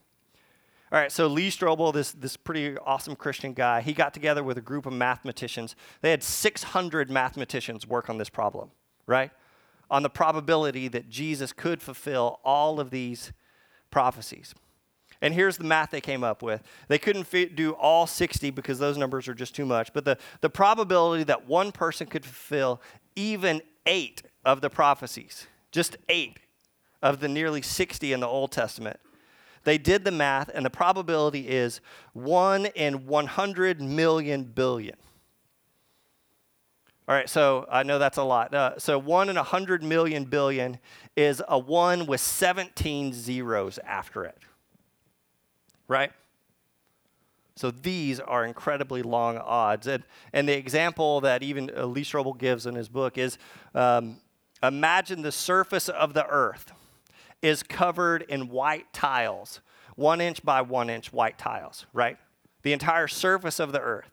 All 0.89 0.99
right, 0.99 1.11
so 1.11 1.27
Lee 1.27 1.49
Strobel, 1.49 1.93
this, 1.93 2.13
this 2.13 2.37
pretty 2.37 2.77
awesome 2.77 3.17
Christian 3.17 3.51
guy, 3.51 3.81
he 3.81 3.91
got 3.91 4.13
together 4.13 4.41
with 4.41 4.57
a 4.57 4.61
group 4.61 4.85
of 4.85 4.93
mathematicians. 4.93 5.75
They 6.01 6.11
had 6.11 6.23
600 6.23 7.09
mathematicians 7.09 7.85
work 7.85 8.09
on 8.09 8.17
this 8.17 8.29
problem, 8.29 8.71
right? 9.05 9.31
On 9.89 10.03
the 10.03 10.09
probability 10.09 10.87
that 10.89 11.09
Jesus 11.09 11.53
could 11.53 11.81
fulfill 11.81 12.39
all 12.43 12.79
of 12.79 12.89
these 12.89 13.31
prophecies. 13.89 14.53
And 15.21 15.33
here's 15.33 15.57
the 15.57 15.63
math 15.63 15.89
they 15.91 16.01
came 16.01 16.23
up 16.23 16.43
with. 16.43 16.61
They 16.87 16.99
couldn't 16.99 17.29
do 17.55 17.71
all 17.71 18.05
60 18.05 18.51
because 18.51 18.77
those 18.79 18.97
numbers 18.97 19.27
are 19.27 19.33
just 19.33 19.55
too 19.55 19.65
much. 19.65 19.91
But 19.93 20.05
the, 20.05 20.17
the 20.41 20.49
probability 20.49 21.23
that 21.23 21.47
one 21.47 21.71
person 21.71 22.07
could 22.07 22.23
fulfill 22.23 22.81
even 23.15 23.61
eight 23.85 24.21
of 24.45 24.61
the 24.61 24.69
prophecies, 24.69 25.47
just 25.71 25.97
eight 26.09 26.39
of 27.01 27.19
the 27.19 27.27
nearly 27.27 27.61
60 27.61 28.13
in 28.13 28.19
the 28.19 28.27
Old 28.27 28.51
Testament, 28.51 28.99
they 29.63 29.77
did 29.77 30.05
the 30.05 30.11
math, 30.11 30.49
and 30.53 30.65
the 30.65 30.69
probability 30.69 31.47
is 31.47 31.81
one 32.13 32.67
in 32.67 33.05
100 33.05 33.81
million 33.81 34.43
billion. 34.43 34.95
All 37.07 37.15
right, 37.15 37.29
so 37.29 37.65
I 37.71 37.83
know 37.83 37.99
that's 37.99 38.17
a 38.17 38.23
lot. 38.23 38.53
Uh, 38.53 38.77
so 38.77 38.99
one 38.99 39.29
in 39.29 39.37
a 39.37 39.41
100 39.41 39.81
million 39.81 40.25
billion 40.25 40.77
is 41.15 41.41
a 41.47 41.57
one 41.57 42.05
with 42.05 42.19
17 42.19 43.13
zeros 43.13 43.79
after 43.85 44.25
it 44.25 44.37
right? 45.87 46.11
So 47.55 47.71
these 47.71 48.19
are 48.19 48.45
incredibly 48.45 49.01
long 49.01 49.37
odds. 49.37 49.87
And, 49.87 50.03
and 50.31 50.47
the 50.47 50.55
example 50.55 51.21
that 51.21 51.41
even 51.41 51.71
Lee 51.75 52.03
Strobel 52.03 52.37
gives 52.37 52.65
in 52.65 52.75
his 52.75 52.87
book 52.87 53.17
is 53.17 53.37
um, 53.73 54.17
imagine 54.61 55.21
the 55.23 55.31
surface 55.31 55.89
of 55.89 56.13
the 56.13 56.25
earth 56.27 56.71
is 57.41 57.63
covered 57.63 58.23
in 58.23 58.49
white 58.49 58.91
tiles, 58.93 59.61
one 59.95 60.21
inch 60.21 60.43
by 60.43 60.61
one 60.61 60.89
inch 60.89 61.11
white 61.11 61.37
tiles, 61.37 61.85
right? 61.93 62.17
The 62.61 62.73
entire 62.73 63.07
surface 63.07 63.59
of 63.59 63.71
the 63.71 63.79
earth. 63.81 64.11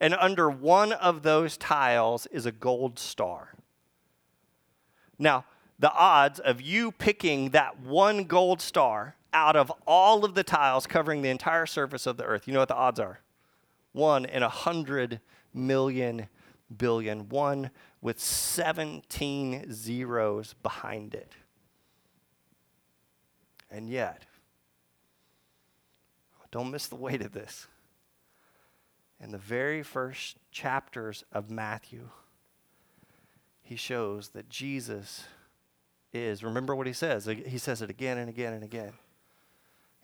And 0.00 0.14
under 0.14 0.50
one 0.50 0.92
of 0.92 1.22
those 1.22 1.56
tiles 1.56 2.26
is 2.26 2.46
a 2.46 2.52
gold 2.52 2.98
star. 2.98 3.54
Now, 5.18 5.44
the 5.78 5.92
odds 5.92 6.40
of 6.40 6.60
you 6.60 6.92
picking 6.92 7.50
that 7.50 7.80
one 7.80 8.24
gold 8.24 8.60
star 8.60 9.16
out 9.32 9.56
of 9.56 9.72
all 9.86 10.24
of 10.24 10.34
the 10.34 10.44
tiles 10.44 10.86
covering 10.86 11.22
the 11.22 11.28
entire 11.28 11.66
surface 11.66 12.06
of 12.06 12.16
the 12.16 12.24
earth, 12.24 12.46
you 12.46 12.52
know 12.52 12.60
what 12.60 12.68
the 12.68 12.76
odds 12.76 13.00
are? 13.00 13.20
One 13.92 14.24
in 14.24 14.42
a 14.42 14.48
hundred 14.48 15.20
million 15.52 16.28
billion, 16.76 17.28
one 17.28 17.70
with 18.00 18.20
17 18.20 19.72
zeros 19.72 20.54
behind 20.62 21.14
it. 21.14 21.32
And 23.70 23.88
yet, 23.88 24.24
don't 26.50 26.70
miss 26.70 26.86
the 26.86 26.96
weight 26.96 27.22
of 27.22 27.32
this. 27.32 27.66
In 29.20 29.30
the 29.30 29.38
very 29.38 29.82
first 29.82 30.36
chapters 30.50 31.24
of 31.32 31.50
Matthew, 31.50 32.10
he 33.62 33.76
shows 33.76 34.30
that 34.30 34.48
Jesus 34.48 35.24
is, 36.12 36.44
remember 36.44 36.74
what 36.74 36.86
he 36.86 36.92
says, 36.92 37.24
he 37.24 37.58
says 37.58 37.80
it 37.80 37.90
again 37.90 38.18
and 38.18 38.28
again 38.28 38.52
and 38.52 38.62
again 38.62 38.92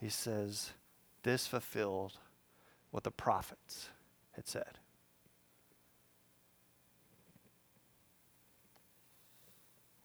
he 0.01 0.09
says, 0.09 0.71
This 1.21 1.45
fulfilled 1.45 2.17
what 2.89 3.03
the 3.03 3.11
prophets 3.11 3.89
had 4.31 4.47
said. 4.47 4.79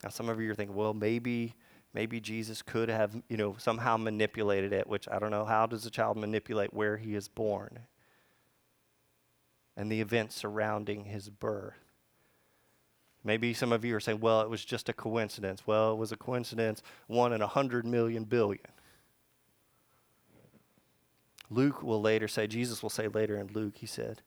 Now, 0.03 0.09
some 0.09 0.29
of 0.29 0.39
you 0.39 0.51
are 0.51 0.55
thinking, 0.55 0.75
well, 0.75 0.93
maybe, 0.93 1.55
maybe 1.95 2.19
Jesus 2.21 2.61
could 2.61 2.87
have, 2.87 3.19
you 3.27 3.35
know, 3.35 3.55
somehow 3.57 3.97
manipulated 3.97 4.71
it, 4.71 4.87
which 4.87 5.09
I 5.09 5.17
don't 5.17 5.31
know. 5.31 5.43
How 5.43 5.65
does 5.65 5.85
a 5.87 5.89
child 5.89 6.17
manipulate 6.17 6.71
where 6.71 6.97
he 6.97 7.15
is 7.15 7.27
born 7.27 7.79
and 9.77 9.89
the 9.89 10.01
events 10.01 10.35
surrounding 10.35 11.05
his 11.05 11.29
birth? 11.29 11.75
Maybe 13.23 13.53
some 13.53 13.71
of 13.71 13.85
you 13.85 13.95
are 13.95 13.99
saying, 13.99 14.19
well, 14.19 14.41
it 14.41 14.49
was 14.49 14.65
just 14.65 14.89
a 14.89 14.93
coincidence. 14.93 15.67
Well, 15.67 15.93
it 15.93 15.97
was 15.97 16.11
a 16.11 16.17
coincidence, 16.17 16.81
one 17.07 17.31
in 17.31 17.41
a 17.41 17.47
hundred 17.47 17.85
million 17.85 18.23
billion. 18.25 18.65
Luke 21.49 21.81
will 21.81 22.01
later 22.01 22.27
say, 22.27 22.47
Jesus 22.47 22.81
will 22.81 22.89
say 22.89 23.07
later 23.07 23.37
in 23.37 23.47
Luke, 23.47 23.75
he 23.77 23.85
said, 23.85 24.21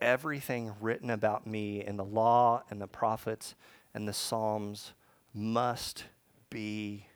Everything 0.00 0.72
written 0.80 1.10
about 1.10 1.46
me 1.46 1.84
in 1.84 1.96
the 1.96 2.04
law 2.04 2.62
and 2.70 2.80
the 2.80 2.86
prophets 2.86 3.54
and 3.92 4.08
the 4.08 4.12
Psalms 4.12 4.92
must 5.34 6.04
be 6.48 7.06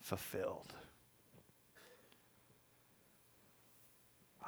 fulfilled. 0.00 0.74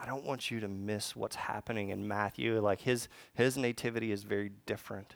I 0.02 0.06
don't 0.06 0.24
want 0.24 0.50
you 0.50 0.58
to 0.58 0.66
miss 0.66 1.14
what's 1.14 1.36
happening 1.36 1.90
in 1.90 2.08
Matthew. 2.08 2.60
Like 2.60 2.80
his, 2.80 3.06
his 3.34 3.56
nativity 3.56 4.10
is 4.10 4.24
very 4.24 4.50
different. 4.66 5.14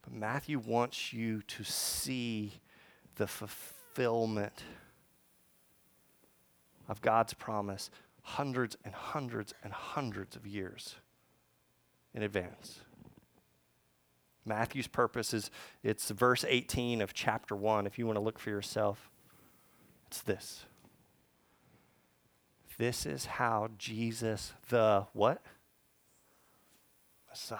But 0.00 0.14
Matthew 0.14 0.58
wants 0.58 1.12
you 1.12 1.42
to 1.42 1.62
see 1.62 2.54
the 3.16 3.26
fulfillment 3.26 4.62
of 6.88 7.02
God's 7.02 7.34
promise 7.34 7.90
hundreds 8.22 8.78
and 8.82 8.94
hundreds 8.94 9.52
and 9.62 9.74
hundreds 9.74 10.34
of 10.34 10.46
years 10.46 10.96
in 12.14 12.22
advance. 12.22 12.80
Matthew's 14.46 14.86
purpose 14.86 15.34
is 15.34 15.50
it's 15.82 16.08
verse 16.10 16.46
18 16.48 17.02
of 17.02 17.12
chapter 17.12 17.54
1 17.54 17.86
if 17.86 17.98
you 17.98 18.06
want 18.06 18.16
to 18.16 18.22
look 18.22 18.38
for 18.38 18.48
yourself. 18.48 19.10
It's 20.06 20.22
this. 20.22 20.64
This 22.78 23.06
is 23.06 23.26
how 23.26 23.68
Jesus 23.78 24.52
the 24.68 25.06
what? 25.12 25.42
Messiah 27.28 27.58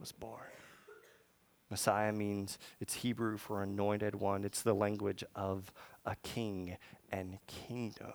was 0.00 0.12
born. 0.12 0.40
Messiah 1.70 2.12
means 2.12 2.58
it's 2.80 2.94
Hebrew 2.94 3.36
for 3.36 3.62
anointed 3.62 4.14
one. 4.14 4.44
It's 4.44 4.62
the 4.62 4.74
language 4.74 5.24
of 5.34 5.72
a 6.04 6.16
king 6.22 6.76
and 7.10 7.38
kingdom. 7.46 8.12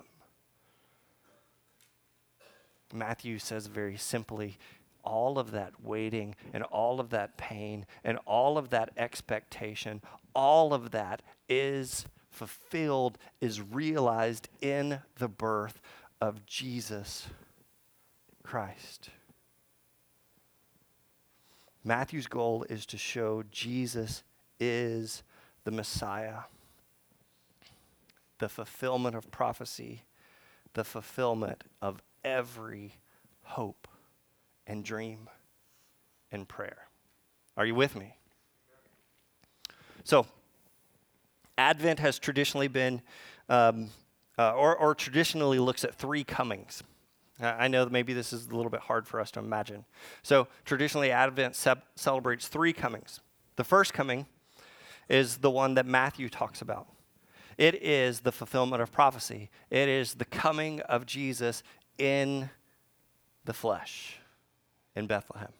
Matthew 2.94 3.40
says 3.40 3.68
very 3.68 3.98
simply 3.98 4.58
all 5.04 5.40
of 5.40 5.52
that 5.52 5.84
waiting 5.84 6.36
and 6.54 6.64
all 6.64 7.00
of 7.00 7.10
that 7.10 7.38
pain 7.38 7.86
and 8.04 8.18
all 8.26 8.58
of 8.58 8.70
that 8.70 8.92
expectation, 8.98 10.02
all 10.36 10.74
of 10.74 10.92
that 10.92 11.22
is 11.50 12.06
fulfilled, 12.32 13.18
is 13.40 13.62
realized 13.62 14.50
in 14.62 15.00
the 15.18 15.28
birth 15.28 15.80
of 16.20 16.46
Jesus 16.46 17.28
Christ. 18.44 19.10
Matthew's 21.84 22.28
goal 22.28 22.66
is 22.70 22.86
to 22.88 22.98
show 22.98 23.44
Jesus 23.52 24.24
is 24.60 25.24
the 25.64 25.72
Messiah 25.72 26.42
the 28.42 28.50
fulfillment 28.50 29.16
of 29.16 29.30
prophecy, 29.32 30.02
the 30.74 30.84
fulfillment 30.84 31.64
of 31.82 32.02
every 32.24 32.96
hope 33.44 33.88
and 34.66 34.84
dream 34.84 35.30
and 36.32 36.48
prayer. 36.50 36.88
Are 37.56 37.66
you 37.66 37.76
with 37.76 37.96
me? 37.96 38.16
So, 40.04 40.26
Advent 41.62 42.00
has 42.00 42.18
traditionally 42.18 42.68
been, 42.68 43.02
um, 43.48 43.90
uh, 44.38 44.54
or, 44.54 44.76
or 44.76 44.96
traditionally 44.96 45.60
looks 45.60 45.84
at 45.84 45.94
three 45.94 46.24
comings. 46.24 46.82
I 47.40 47.68
know 47.68 47.86
that 47.86 47.92
maybe 47.92 48.14
this 48.14 48.34
is 48.34 48.48
a 48.48 48.56
little 48.56 48.72
bit 48.72 48.82
hard 48.82 49.08
for 49.08 49.20
us 49.20 49.32
to 49.32 49.40
imagine. 49.40 49.86
So, 50.24 50.48
traditionally, 50.66 51.12
Advent 51.12 51.56
ce- 51.56 51.82
celebrates 51.96 52.48
three 52.48 52.74
comings. 52.74 53.20
The 53.56 53.64
first 53.64 53.94
coming 53.94 54.26
is 55.08 55.38
the 55.38 55.52
one 55.52 55.76
that 55.76 55.86
Matthew 55.86 56.30
talks 56.30 56.62
about. 56.62 56.88
It 57.58 57.76
is 57.84 58.22
the 58.22 58.32
fulfillment 58.32 58.82
of 58.82 58.92
prophecy, 58.92 59.50
it 59.70 59.88
is 59.88 60.16
the 60.16 60.26
coming 60.26 60.82
of 60.82 61.06
Jesus 61.06 61.64
in 61.98 62.50
the 63.46 63.54
flesh 63.54 64.20
in 64.96 65.06
Bethlehem. 65.08 65.54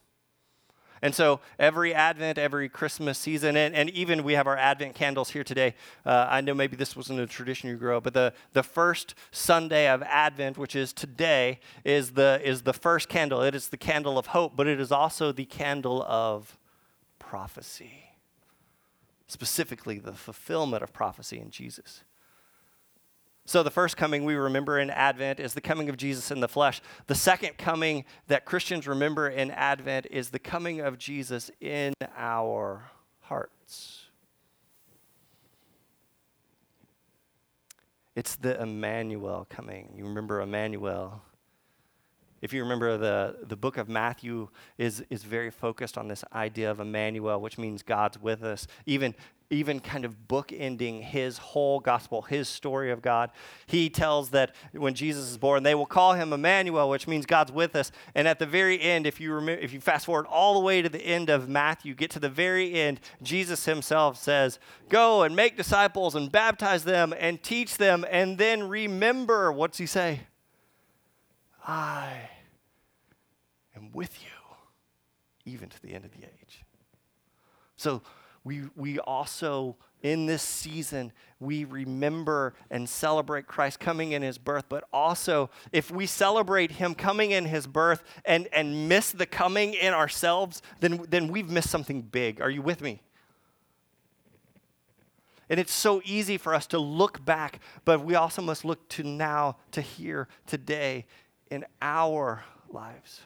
And 1.02 1.14
so 1.14 1.40
every 1.58 1.92
Advent, 1.92 2.38
every 2.38 2.68
Christmas 2.68 3.18
season, 3.18 3.56
and, 3.56 3.74
and 3.74 3.90
even 3.90 4.22
we 4.22 4.34
have 4.34 4.46
our 4.46 4.56
Advent 4.56 4.94
candles 4.94 5.30
here 5.30 5.44
today. 5.44 5.74
Uh, 6.06 6.28
I 6.30 6.40
know 6.40 6.54
maybe 6.54 6.76
this 6.76 6.96
wasn't 6.96 7.20
a 7.20 7.26
tradition 7.26 7.68
you 7.68 7.76
grew 7.76 7.96
up, 7.96 8.04
but 8.04 8.14
the, 8.14 8.32
the 8.52 8.62
first 8.62 9.14
Sunday 9.32 9.88
of 9.88 10.02
Advent, 10.04 10.56
which 10.56 10.76
is 10.76 10.92
today, 10.92 11.58
is 11.84 12.12
the, 12.12 12.40
is 12.44 12.62
the 12.62 12.72
first 12.72 13.08
candle. 13.08 13.42
It 13.42 13.54
is 13.54 13.68
the 13.68 13.76
candle 13.76 14.16
of 14.16 14.26
hope, 14.26 14.56
but 14.56 14.66
it 14.66 14.80
is 14.80 14.92
also 14.92 15.32
the 15.32 15.44
candle 15.44 16.02
of 16.04 16.56
prophecy 17.18 18.02
specifically 19.32 19.98
the 19.98 20.12
fulfillment 20.12 20.82
of 20.82 20.92
prophecy 20.92 21.40
in 21.40 21.50
Jesus. 21.50 22.04
So, 23.44 23.64
the 23.64 23.70
first 23.70 23.96
coming 23.96 24.24
we 24.24 24.34
remember 24.34 24.78
in 24.78 24.88
Advent 24.88 25.40
is 25.40 25.54
the 25.54 25.60
coming 25.60 25.88
of 25.88 25.96
Jesus 25.96 26.30
in 26.30 26.38
the 26.38 26.48
flesh. 26.48 26.80
The 27.08 27.14
second 27.14 27.58
coming 27.58 28.04
that 28.28 28.44
Christians 28.44 28.86
remember 28.86 29.28
in 29.28 29.50
Advent 29.50 30.06
is 30.10 30.30
the 30.30 30.38
coming 30.38 30.80
of 30.80 30.96
Jesus 30.96 31.50
in 31.60 31.92
our 32.16 32.90
hearts. 33.22 34.02
It's 38.14 38.36
the 38.36 38.60
Emmanuel 38.60 39.46
coming. 39.50 39.92
You 39.96 40.04
remember 40.04 40.40
Emmanuel? 40.40 41.22
If 42.42 42.52
you 42.52 42.60
remember, 42.62 42.98
the, 42.98 43.36
the 43.44 43.56
book 43.56 43.78
of 43.78 43.88
Matthew 43.88 44.48
is, 44.76 45.04
is 45.08 45.22
very 45.22 45.50
focused 45.50 45.96
on 45.96 46.08
this 46.08 46.24
idea 46.34 46.70
of 46.70 46.80
Emmanuel, 46.80 47.40
which 47.40 47.56
means 47.56 47.84
God's 47.84 48.20
with 48.20 48.42
us. 48.42 48.66
Even, 48.84 49.14
even 49.48 49.78
kind 49.78 50.04
of 50.04 50.26
bookending 50.26 51.02
his 51.02 51.38
whole 51.38 51.78
gospel, 51.78 52.22
his 52.22 52.48
story 52.48 52.90
of 52.90 53.00
God. 53.00 53.30
He 53.66 53.88
tells 53.88 54.30
that 54.30 54.54
when 54.72 54.94
Jesus 54.94 55.30
is 55.30 55.38
born, 55.38 55.62
they 55.62 55.76
will 55.76 55.86
call 55.86 56.14
him 56.14 56.32
Emmanuel, 56.32 56.88
which 56.88 57.06
means 57.06 57.26
God's 57.26 57.52
with 57.52 57.76
us. 57.76 57.92
And 58.14 58.26
at 58.26 58.40
the 58.40 58.46
very 58.46 58.80
end, 58.80 59.06
if 59.06 59.20
you 59.20 59.32
remember, 59.32 59.62
if 59.62 59.72
you 59.72 59.80
fast 59.80 60.06
forward 60.06 60.26
all 60.26 60.54
the 60.54 60.60
way 60.60 60.82
to 60.82 60.88
the 60.88 61.02
end 61.02 61.30
of 61.30 61.48
Matthew, 61.48 61.94
get 61.94 62.10
to 62.10 62.20
the 62.20 62.28
very 62.28 62.74
end, 62.74 62.98
Jesus 63.22 63.66
himself 63.66 64.20
says, 64.20 64.58
"Go 64.88 65.22
and 65.22 65.36
make 65.36 65.56
disciples 65.56 66.16
and 66.16 66.32
baptize 66.32 66.82
them 66.82 67.14
and 67.16 67.40
teach 67.40 67.76
them, 67.76 68.04
and 68.10 68.38
then 68.38 68.68
remember." 68.68 69.52
What's 69.52 69.78
he 69.78 69.86
say? 69.86 70.22
I 71.64 72.30
with 73.92 74.22
you, 74.22 75.52
even 75.52 75.68
to 75.68 75.82
the 75.82 75.94
end 75.94 76.04
of 76.04 76.12
the 76.12 76.24
age. 76.24 76.64
So 77.76 78.02
we, 78.44 78.62
we 78.76 78.98
also, 78.98 79.76
in 80.02 80.26
this 80.26 80.42
season, 80.42 81.12
we 81.38 81.64
remember 81.64 82.54
and 82.70 82.88
celebrate 82.88 83.46
Christ 83.46 83.78
coming 83.80 84.12
in 84.12 84.22
his 84.22 84.38
birth, 84.38 84.64
but 84.68 84.84
also 84.92 85.50
if 85.72 85.90
we 85.90 86.06
celebrate 86.06 86.72
him 86.72 86.94
coming 86.94 87.30
in 87.30 87.44
his 87.44 87.66
birth 87.66 88.02
and, 88.24 88.48
and 88.52 88.88
miss 88.88 89.12
the 89.12 89.26
coming 89.26 89.74
in 89.74 89.92
ourselves, 89.92 90.62
then, 90.80 91.04
then 91.08 91.28
we've 91.28 91.50
missed 91.50 91.70
something 91.70 92.02
big. 92.02 92.40
Are 92.40 92.50
you 92.50 92.62
with 92.62 92.80
me? 92.80 93.02
And 95.48 95.60
it's 95.60 95.72
so 95.72 96.00
easy 96.04 96.38
for 96.38 96.54
us 96.54 96.66
to 96.68 96.78
look 96.78 97.24
back, 97.24 97.60
but 97.84 98.04
we 98.04 98.14
also 98.14 98.40
must 98.40 98.64
look 98.64 98.88
to 98.90 99.02
now, 99.02 99.56
to 99.72 99.82
here, 99.82 100.26
today, 100.46 101.04
in 101.50 101.64
our 101.82 102.42
lives. 102.70 103.20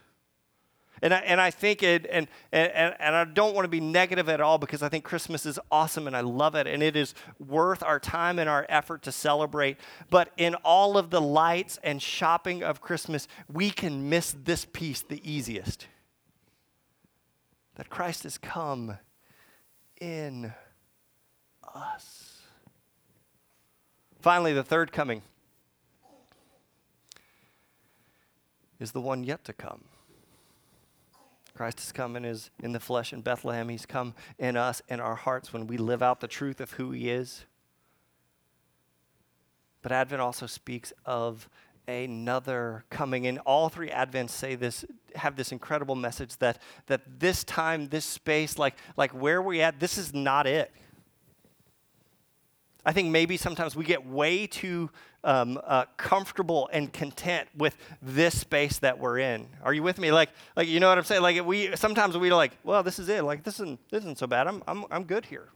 And 1.07 1.15
I, 1.15 1.19
and 1.19 1.41
I 1.41 1.53
think 1.53 1.85
it, 1.85 2.05
and, 2.11 2.27
and, 2.51 2.97
and 2.99 3.15
I 3.15 3.23
don't 3.23 3.55
want 3.55 3.65
to 3.65 3.69
be 3.69 3.79
negative 3.79 4.29
at 4.29 4.41
all 4.41 4.59
because 4.59 4.83
I 4.83 4.89
think 4.89 5.05
Christmas 5.05 5.47
is 5.47 5.57
awesome 5.71 6.09
and 6.09 6.17
I 6.17 6.21
love 6.21 6.57
it 6.57 6.67
and 6.67 6.83
it 6.83 6.97
is 6.97 7.15
worth 7.39 7.85
our 7.85 8.01
time 8.01 8.41
and 8.41 8.51
our 8.51 8.67
effort 8.69 9.03
to 9.03 9.13
celebrate. 9.13 9.77
But 10.11 10.33
in 10.37 10.57
all 10.65 10.99
of 10.99 11.11
the 11.11 11.21
lights 11.21 11.79
and 11.85 12.03
shopping 12.03 12.65
of 12.65 12.81
Christmas, 12.81 13.29
we 13.49 13.71
can 13.71 14.09
miss 14.09 14.35
this 14.43 14.65
piece 14.65 15.01
the 15.01 15.23
easiest 15.23 15.87
that 17.77 17.89
Christ 17.89 18.25
has 18.25 18.37
come 18.37 18.99
in 20.01 20.53
us. 21.73 22.41
Finally, 24.21 24.55
the 24.55 24.65
third 24.65 24.91
coming 24.91 25.23
is 28.81 28.91
the 28.91 29.01
one 29.01 29.23
yet 29.23 29.45
to 29.45 29.53
come. 29.53 29.85
Christ 31.57 31.81
has 31.81 31.93
come 31.93 32.17
in, 32.17 32.25
his, 32.25 32.51
in 32.63 32.73
the 32.73 32.81
flesh 32.81 33.13
in 33.13 33.23
Bethlehem. 33.23 33.69
He's 33.69 33.87
come 33.87 34.15
in 34.39 34.57
us, 34.57 34.83
in 34.89 35.01
our 35.01 35.15
hearts, 35.15 35.53
when 35.53 35.67
we 35.67 35.79
live 35.79 36.03
out 36.03 36.21
the 36.21 36.29
truth 36.29 36.61
of 36.61 36.73
who 36.73 36.91
He 36.91 37.11
is. 37.11 37.45
But 39.83 39.93
Advent 39.93 40.21
also 40.21 40.47
speaks 40.47 40.93
of 41.05 41.49
another 41.89 42.85
coming. 42.91 43.27
And 43.27 43.39
all 43.41 43.69
three 43.69 43.89
Advents 43.89 44.31
say 44.31 44.55
this, 44.55 44.85
have 45.15 45.37
this 45.37 45.53
incredible 45.53 45.95
message 45.95 46.37
that, 46.39 46.61
that 46.89 47.21
this 47.21 47.45
time, 47.45 47.89
this 47.89 48.05
space, 48.05 48.59
like, 48.59 48.75
like 48.97 49.13
where 49.13 49.41
we're 49.41 49.63
at, 49.63 49.81
this 49.81 49.97
is 49.97 50.13
not 50.13 50.47
it. 50.47 50.73
I 52.87 52.93
think 52.93 53.11
maybe 53.11 53.37
sometimes 53.37 53.75
we 53.75 53.85
get 53.85 54.07
way 54.07 54.47
too 54.47 54.91
um, 55.25 55.61
uh, 55.65 55.87
comfortable 55.97 56.71
and 56.73 56.93
content 56.93 57.49
with 57.57 57.77
this 58.01 58.39
space 58.39 58.79
that 58.79 59.01
we're 59.01 59.19
in. 59.19 59.49
Are 59.65 59.75
you 59.75 59.83
with 59.83 59.99
me? 59.99 60.13
Like, 60.13 60.31
like 60.55 60.69
you 60.69 60.79
know 60.79 60.89
what 60.89 60.97
I'm 60.97 61.03
saying? 61.03 61.21
Like 61.21 61.45
we 61.45 61.75
sometimes 61.75 62.17
we 62.17 62.33
like, 62.33 62.53
well, 62.63 62.85
this 62.85 63.01
is 63.01 63.09
it. 63.09 63.25
Like 63.25 63.43
this 63.43 63.55
isn't 63.55 63.81
this 63.91 64.03
isn't 64.05 64.19
so 64.19 64.29
bad. 64.29 64.47
I'm 64.47 64.63
I'm 64.69 64.85
I'm 64.93 65.03
good 65.03 65.27
here. 65.27 65.49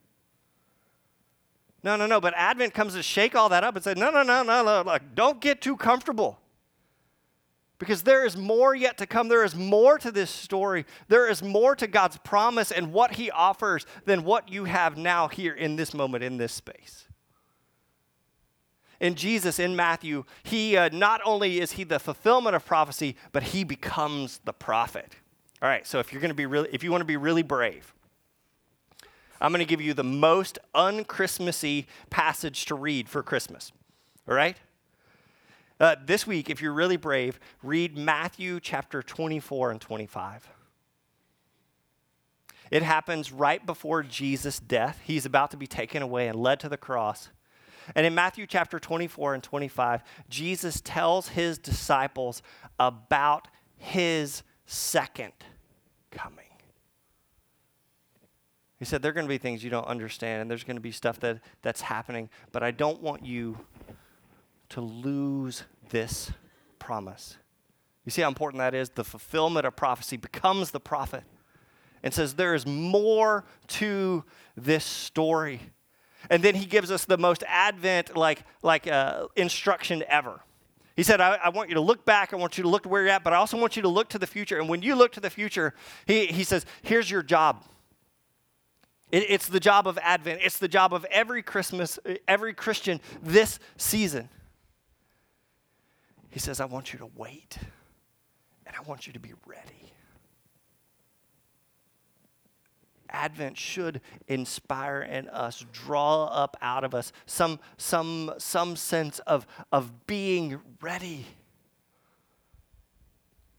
No, 1.85 1.95
no, 1.95 2.07
no. 2.07 2.21
But 2.21 2.35
Advent 2.37 2.75
comes 2.75 2.95
to 2.95 3.03
shake 3.03 3.37
all 3.37 3.49
that 3.51 3.63
up 3.63 3.77
and 3.77 3.85
say, 3.85 3.95
no, 3.95 4.11
no, 4.11 4.25
no, 4.25 4.43
no, 4.43 4.65
no. 4.65 4.83
Like, 4.83 5.15
don't 5.15 5.41
get 5.41 5.63
too 5.63 5.77
comfortable. 5.77 6.41
Because 7.79 8.03
there 8.03 8.27
is 8.27 8.37
more 8.37 8.75
yet 8.75 8.99
to 8.99 9.07
come. 9.07 9.29
There 9.29 9.45
is 9.45 9.55
more 9.55 9.97
to 9.99 10.11
this 10.11 10.31
story. 10.31 10.85
There 11.09 11.31
is 11.31 11.43
more 11.43 11.75
to 11.77 11.87
God's 11.87 12.19
promise 12.19 12.73
and 12.73 12.93
what 12.93 13.13
He 13.13 13.31
offers 13.31 13.87
than 14.05 14.25
what 14.25 14.51
you 14.51 14.65
have 14.65 14.99
now 14.99 15.29
here 15.29 15.55
in 15.55 15.77
this 15.77 15.95
moment, 15.95 16.25
in 16.25 16.37
this 16.37 16.53
space 16.53 17.07
in 19.01 19.15
Jesus 19.15 19.59
in 19.59 19.75
Matthew, 19.75 20.25
he 20.43 20.77
uh, 20.77 20.91
not 20.93 21.21
only 21.25 21.61
is 21.61 21.73
he 21.73 21.85
the 21.85 21.99
fulfillment 21.99 22.55
of 22.55 22.65
prophecy, 22.65 23.17
but 23.33 23.43
he 23.43 23.65
becomes 23.65 24.41
the 24.45 24.53
prophet. 24.53 25.15
All 25.63 25.69
right, 25.69 25.87
so 25.87 25.99
if 25.99 26.13
you're 26.13 26.21
going 26.21 26.31
to 26.31 26.35
be 26.35 26.47
really, 26.47 26.69
if 26.73 26.85
you 26.85 26.91
want 26.91 27.01
to 27.01 27.07
be 27.07 27.17
really 27.17 27.43
brave, 27.43 27.93
I'm 29.41 29.53
going 29.53 29.61
to 29.61 29.67
give 29.67 29.81
you 29.81 29.95
the 29.95 30.05
most 30.05 30.59
unchristmassy 30.75 31.87
passage 32.11 32.67
to 32.67 32.75
read 32.75 33.09
for 33.09 33.23
Christmas. 33.23 33.73
All 34.29 34.35
right? 34.35 34.57
Uh, 35.79 35.97
this 36.05 36.27
week, 36.27 36.51
if 36.51 36.61
you're 36.61 36.75
really 36.75 36.99
brave, 36.99 37.41
read 37.63 37.97
Matthew 37.97 38.61
chapter 38.61 39.03
24 39.03 39.71
and 39.71 39.81
25. 39.81 40.49
It 42.71 42.83
happens 42.83 43.33
right 43.33 43.65
before 43.65 44.03
Jesus' 44.03 44.61
death. 44.61 45.01
He's 45.05 45.25
about 45.25 45.51
to 45.53 45.57
be 45.57 45.67
taken 45.67 46.03
away 46.03 46.29
and 46.29 46.39
led 46.39 46.61
to 46.61 46.69
the 46.69 46.77
cross. 46.77 47.31
And 47.95 48.07
in 48.07 48.15
Matthew 48.15 48.47
chapter 48.47 48.79
24 48.79 49.35
and 49.35 49.43
25, 49.43 50.03
Jesus 50.29 50.81
tells 50.81 51.29
his 51.29 51.59
disciples 51.59 52.43
about 52.79 53.49
his 53.77 54.43
second 54.67 55.33
coming. 56.11 56.45
He 58.79 58.87
said, 58.87 59.03
There 59.03 59.11
are 59.11 59.15
going 59.15 59.27
to 59.27 59.29
be 59.29 59.39
things 59.39 59.63
you 59.63 59.71
don't 59.71 59.87
understand, 59.87 60.43
and 60.43 60.51
there's 60.51 60.65
going 60.65 60.77
to 60.77 60.83
be 60.83 60.93
stuff 60.93 61.21
that, 61.21 61.41
that's 61.63 61.83
happening, 61.83 62.31
but 62.51 62.63
I 62.63 62.71
don't 62.71 63.03
want 63.03 63.25
you 63.25 63.59
to 64.71 64.81
lose 64.81 65.65
this 65.91 66.31
promise. 66.79 67.37
You 68.05 68.11
see 68.11 68.23
how 68.23 68.29
important 68.29 68.59
that 68.61 68.75
is? 68.75 68.89
The 68.91 69.05
fulfillment 69.05 69.67
of 69.67 69.77
prophecy 69.77 70.17
becomes 70.17 70.71
the 70.71 70.81
prophet 70.81 71.25
and 72.03 72.15
says, 72.15 72.35
There 72.35 72.55
is 72.55 72.67
more 72.67 73.45
to 73.69 74.25
this 74.57 74.85
story. 74.85 75.61
And 76.29 76.43
then 76.43 76.55
he 76.55 76.67
gives 76.67 76.91
us 76.91 77.05
the 77.05 77.17
most 77.17 77.43
Advent 77.47 78.17
like, 78.17 78.43
like 78.63 78.87
uh, 78.87 79.29
instruction 79.37 80.05
ever. 80.09 80.41
He 80.97 81.03
said, 81.03 81.21
I, 81.21 81.37
I, 81.37 81.49
want 81.49 81.71
you 81.71 81.77
to 81.77 81.81
look 81.81 82.05
back. 82.05 82.35
I 82.35 82.37
want 82.37 82.59
you 82.59 82.63
to 82.65 82.69
look 82.69 82.83
to 82.83 82.89
where 82.89 83.03
you're 83.03 83.11
at, 83.11 83.25
but 83.25 83.33
I 83.33 83.37
also 83.37 83.57
want 83.57 83.77
you 83.77 83.83
to 83.83 83.89
look 83.89 84.11
to 84.11 84.19
the 84.19 84.27
future. 84.27 84.59
And 84.59 84.69
when 84.69 84.83
you 84.83 84.95
look 84.95 85.13
to 85.13 85.21
the 85.21 85.31
future, 85.31 85.73
he, 86.07 86.27
he 86.27 86.45
says, 86.45 86.67
here's 86.83 87.11
your 87.11 87.23
job. 87.23 87.65
It, 89.11 89.25
it's 89.29 89.49
the 89.49 89.61
job 89.61 89.87
of 89.87 89.99
Advent. 90.03 90.41
It's 90.43 90.59
the 90.59 90.69
job 90.69 90.93
of 90.93 91.07
every 91.07 91.43
Christmas, 91.43 91.99
every 92.29 92.53
Christian 92.53 93.01
this 93.23 93.59
season. 93.77 94.29
He 96.29 96.39
says, 96.39 96.61
I 96.61 96.67
want 96.67 96.93
you 96.93 96.99
to 96.99 97.11
wait 97.17 97.59
and 98.67 98.77
I 98.77 98.83
want 98.83 99.07
you 99.07 99.13
to 99.13 99.21
be 99.21 99.33
ready. 99.47 99.93
Advent 103.11 103.57
should 103.57 104.01
inspire 104.29 105.03
in 105.03 105.29
us, 105.29 105.65
draw 105.73 106.25
up 106.27 106.57
out 106.63 106.85
of 106.85 106.95
us 106.95 107.13
some, 107.27 107.59
some, 107.77 108.33
some 108.39 108.77
sense 108.77 109.19
of, 109.21 109.47
of 109.73 110.07
being 110.07 110.61
ready. 110.81 111.27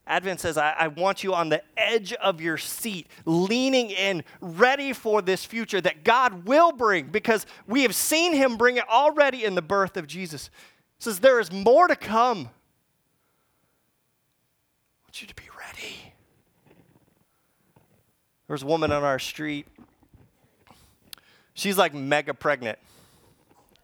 Advent 0.07 0.39
says, 0.39 0.57
I, 0.57 0.75
I, 0.77 0.87
want 0.87 1.23
you 1.23 1.33
on 1.33 1.49
the 1.49 1.61
edge 1.77 2.11
of 2.13 2.41
your 2.41 2.57
seat, 2.57 3.07
leaning 3.25 3.91
in, 3.91 4.23
ready 4.41 4.93
for 4.93 5.21
this 5.21 5.45
future 5.45 5.79
that 5.79 6.03
God 6.03 6.45
will 6.45 6.71
bring 6.71 7.07
because 7.07 7.45
we 7.67 7.83
have 7.83 7.95
seen 7.95 8.33
Him 8.33 8.57
bring 8.57 8.77
it 8.77 8.89
already 8.89 9.45
in 9.45 9.55
the 9.55 9.61
birth 9.61 9.95
of 9.95 10.07
Jesus. 10.07 10.49
Says, 10.99 11.19
There 11.19 11.39
is 11.39 11.51
more 11.51 11.87
to 11.87 11.95
come. 11.95 12.49
I 14.99 15.05
want 15.05 15.21
you 15.21 15.27
to 15.27 15.35
be 15.35 15.43
ready. 15.57 16.13
There 18.51 18.55
was 18.55 18.63
a 18.63 18.67
woman 18.67 18.91
on 18.91 19.01
our 19.01 19.17
street. 19.17 19.65
She's 21.53 21.77
like 21.77 21.93
mega 21.93 22.33
pregnant. 22.33 22.77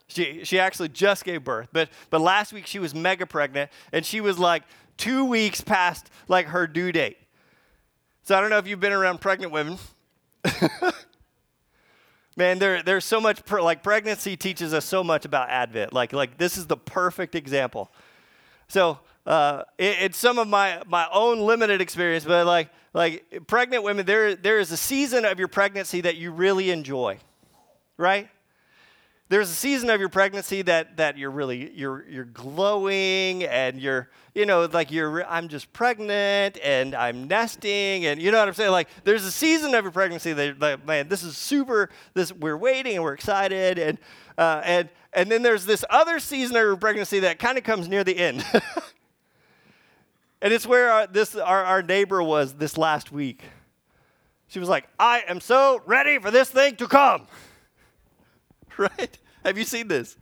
She, 0.09 0.43
she 0.43 0.59
actually 0.59 0.89
just 0.89 1.23
gave 1.23 1.45
birth, 1.45 1.69
but, 1.71 1.87
but 2.09 2.19
last 2.19 2.51
week 2.51 2.67
she 2.67 2.77
was 2.77 2.93
mega 2.93 3.25
pregnant 3.25 3.71
and 3.93 4.05
she 4.05 4.19
was 4.19 4.37
like 4.37 4.63
two 4.97 5.23
weeks 5.23 5.61
past 5.61 6.09
like 6.27 6.47
her 6.47 6.67
due 6.67 6.91
date. 6.91 7.17
So 8.23 8.37
I 8.37 8.41
don't 8.41 8.49
know 8.49 8.57
if 8.57 8.67
you've 8.67 8.81
been 8.81 8.91
around 8.91 9.21
pregnant 9.21 9.53
women. 9.53 9.77
Man, 12.35 12.59
there, 12.59 12.83
there's 12.83 13.05
so 13.05 13.21
much, 13.21 13.49
like 13.49 13.83
pregnancy 13.83 14.35
teaches 14.35 14.73
us 14.73 14.83
so 14.83 15.01
much 15.01 15.23
about 15.23 15.49
Advent. 15.49 15.93
Like, 15.93 16.11
like 16.11 16.37
this 16.37 16.57
is 16.57 16.67
the 16.67 16.75
perfect 16.75 17.35
example. 17.35 17.89
So 18.67 18.99
uh, 19.27 19.63
it, 19.77 19.97
it's 20.01 20.17
some 20.17 20.39
of 20.39 20.47
my, 20.47 20.81
my 20.87 21.07
own 21.11 21.39
limited 21.41 21.81
experience, 21.81 22.25
but 22.25 22.47
like, 22.47 22.69
like 22.93 23.45
pregnant 23.45 23.83
women, 23.83 24.05
there, 24.05 24.35
there 24.35 24.59
is 24.59 24.71
a 24.71 24.77
season 24.77 25.25
of 25.25 25.37
your 25.37 25.47
pregnancy 25.47 26.01
that 26.01 26.15
you 26.15 26.31
really 26.31 26.71
enjoy, 26.71 27.17
right? 27.97 28.29
there's 29.29 29.49
a 29.49 29.55
season 29.55 29.89
of 29.89 29.99
your 29.99 30.09
pregnancy 30.09 30.61
that 30.61 30.97
that 30.97 31.17
you're 31.17 31.31
really 31.31 31.71
you're 31.73 32.05
you're 32.07 32.25
glowing 32.25 33.43
and 33.43 33.79
you're 33.81 34.09
you 34.33 34.45
know 34.45 34.65
like 34.71 34.89
you're 34.89 35.25
I'm 35.25 35.49
just 35.49 35.71
pregnant 35.73 36.57
and 36.63 36.95
I'm 36.95 37.27
nesting 37.27 38.05
and 38.05 38.21
you 38.21 38.31
know 38.31 38.39
what 38.39 38.47
I'm 38.47 38.53
saying 38.53 38.71
like 38.71 38.87
there's 39.03 39.25
a 39.25 39.31
season 39.31 39.75
of 39.75 39.83
your 39.83 39.91
pregnancy 39.91 40.33
that 40.33 40.59
like, 40.59 40.85
man 40.85 41.09
this 41.09 41.23
is 41.23 41.37
super 41.37 41.89
this 42.13 42.31
we're 42.31 42.57
waiting 42.57 42.95
and 42.95 43.03
we're 43.03 43.13
excited 43.13 43.77
and 43.77 43.97
uh, 44.37 44.61
and 44.63 44.89
and 45.13 45.31
then 45.31 45.41
there's 45.41 45.65
this 45.65 45.83
other 45.89 46.19
season 46.19 46.55
of 46.55 46.61
your 46.61 46.77
pregnancy 46.77 47.19
that 47.19 47.39
kind 47.39 47.57
of 47.57 47.63
comes 47.63 47.87
near 47.87 48.03
the 48.03 48.17
end 48.17 48.45
and 50.41 50.53
it's 50.53 50.67
where 50.67 50.91
our, 50.91 51.07
this 51.07 51.35
our, 51.35 51.63
our 51.63 51.81
neighbor 51.81 52.21
was 52.21 52.53
this 52.55 52.77
last 52.77 53.11
week 53.11 53.43
she 54.47 54.59
was 54.59 54.69
like 54.69 54.87
I 54.99 55.23
am 55.27 55.41
so 55.41 55.81
ready 55.85 56.19
for 56.19 56.31
this 56.31 56.49
thing 56.49 56.75
to 56.77 56.87
come 56.87 57.27
right? 58.77 59.17
Have 59.43 59.57
you 59.57 59.63
seen 59.63 59.87
this? 59.87 60.17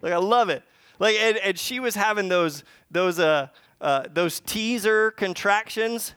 Like 0.00 0.12
I 0.12 0.16
love 0.16 0.48
it. 0.48 0.62
Like 0.98 1.16
and, 1.16 1.36
and 1.38 1.58
she 1.58 1.80
was 1.80 1.94
having 1.94 2.28
those 2.28 2.64
those 2.90 3.18
uh, 3.18 3.48
uh 3.80 4.04
those 4.12 4.40
teaser 4.40 5.10
contractions. 5.12 6.14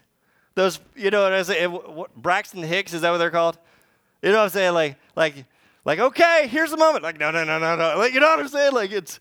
Those 0.56 0.80
you 0.96 1.12
know 1.12 1.24
what 1.24 1.34
I 1.34 1.44
say 1.44 1.68
what, 1.68 2.16
Braxton 2.16 2.64
Hicks 2.64 2.94
is 2.94 3.02
that 3.02 3.12
what 3.12 3.18
they're 3.18 3.32
called? 3.32 3.58
You 4.22 4.32
know 4.32 4.38
what 4.38 4.44
I'm 4.46 4.50
saying? 4.50 4.74
Like 4.74 4.98
like 5.16 5.46
like 5.84 6.00
okay, 6.00 6.48
here's 6.48 6.72
the 6.72 6.78
moment. 6.78 7.04
Like 7.04 7.20
no 7.20 7.32
no 7.32 7.44
no 7.44 7.60
no 7.60 7.76
no. 7.76 7.98
Like 7.98 8.14
you 8.14 8.20
know 8.20 8.28
what 8.28 8.40
I'm 8.40 8.48
saying? 8.48 8.74
Like 8.74 8.92
it's 8.92 9.20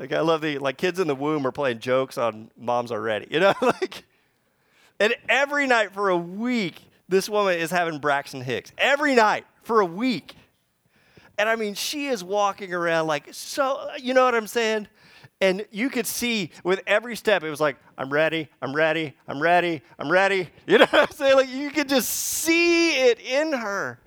like 0.00 0.12
I 0.12 0.20
love 0.20 0.40
the 0.40 0.58
like 0.58 0.78
kids 0.78 0.98
in 0.98 1.06
the 1.06 1.14
womb 1.14 1.46
are 1.46 1.52
playing 1.52 1.78
jokes 1.78 2.18
on 2.18 2.50
moms 2.56 2.90
already. 2.90 3.28
You 3.30 3.40
know 3.40 3.54
like 3.62 4.04
and 4.98 5.14
every 5.28 5.66
night 5.66 5.92
for 5.92 6.08
a 6.08 6.16
week 6.16 6.82
this 7.08 7.28
woman 7.28 7.58
is 7.58 7.70
having 7.70 7.98
Braxton 7.98 8.40
Hicks. 8.40 8.72
Every 8.78 9.14
night 9.14 9.44
for 9.62 9.80
a 9.80 9.86
week. 9.86 10.36
And 11.36 11.48
I 11.48 11.56
mean, 11.56 11.74
she 11.74 12.06
is 12.06 12.22
walking 12.22 12.72
around 12.72 13.08
like 13.08 13.28
so, 13.32 13.88
you 13.98 14.14
know 14.14 14.24
what 14.24 14.34
I'm 14.34 14.46
saying? 14.46 14.88
And 15.40 15.66
you 15.70 15.90
could 15.90 16.06
see 16.06 16.50
with 16.64 16.82
every 16.86 17.16
step, 17.16 17.42
it 17.42 17.50
was 17.50 17.60
like, 17.60 17.76
I'm 17.98 18.10
ready, 18.10 18.48
I'm 18.62 18.74
ready, 18.74 19.14
I'm 19.26 19.40
ready, 19.40 19.82
I'm 19.98 20.10
ready. 20.10 20.48
You 20.66 20.78
know 20.78 20.86
what 20.90 21.10
I'm 21.10 21.16
saying? 21.16 21.36
Like 21.36 21.50
you 21.50 21.70
could 21.70 21.88
just 21.88 22.08
see 22.10 22.92
it 22.92 23.20
in 23.20 23.52
her. 23.52 23.98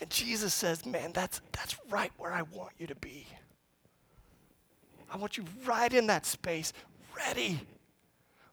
And 0.00 0.10
Jesus 0.10 0.54
says, 0.54 0.86
Man, 0.86 1.12
that's, 1.12 1.40
that's 1.52 1.76
right 1.90 2.12
where 2.16 2.32
I 2.32 2.42
want 2.42 2.72
you 2.78 2.86
to 2.86 2.94
be. 2.96 3.26
I 5.12 5.16
want 5.16 5.36
you 5.36 5.44
right 5.66 5.92
in 5.92 6.06
that 6.06 6.24
space, 6.24 6.72
ready 7.16 7.60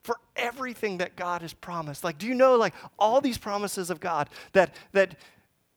for 0.04 0.18
everything 0.36 0.98
that 0.98 1.16
God 1.16 1.42
has 1.42 1.54
promised. 1.54 2.04
Like, 2.04 2.18
do 2.18 2.28
you 2.28 2.34
know, 2.34 2.56
like, 2.56 2.74
all 2.98 3.22
these 3.22 3.38
promises 3.38 3.90
of 3.90 4.00
God 4.00 4.30
that, 4.54 4.74
that 4.94 5.16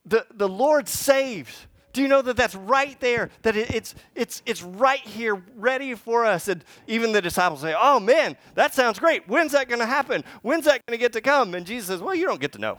the, 0.06 0.26
the 0.34 0.48
Lord 0.48 0.88
saves. 0.88 1.66
Do 1.92 2.02
you 2.02 2.08
know 2.08 2.22
that 2.22 2.36
that's 2.36 2.54
right 2.54 2.98
there? 3.00 3.30
That 3.42 3.56
it, 3.56 3.74
it's, 3.74 3.94
it's, 4.14 4.42
it's 4.46 4.62
right 4.62 5.00
here, 5.00 5.42
ready 5.56 5.94
for 5.94 6.24
us. 6.24 6.48
And 6.48 6.64
even 6.86 7.12
the 7.12 7.20
disciples 7.20 7.60
say, 7.60 7.74
Oh 7.78 7.98
man, 7.98 8.36
that 8.54 8.74
sounds 8.74 8.98
great. 8.98 9.28
When's 9.28 9.52
that 9.52 9.68
going 9.68 9.80
to 9.80 9.86
happen? 9.86 10.24
When's 10.42 10.64
that 10.66 10.84
going 10.86 10.96
to 10.98 11.00
get 11.02 11.12
to 11.14 11.20
come? 11.20 11.54
And 11.54 11.66
Jesus 11.66 11.88
says, 11.88 12.00
Well, 12.00 12.14
you 12.14 12.26
don't 12.26 12.40
get 12.40 12.52
to 12.52 12.58
know. 12.58 12.78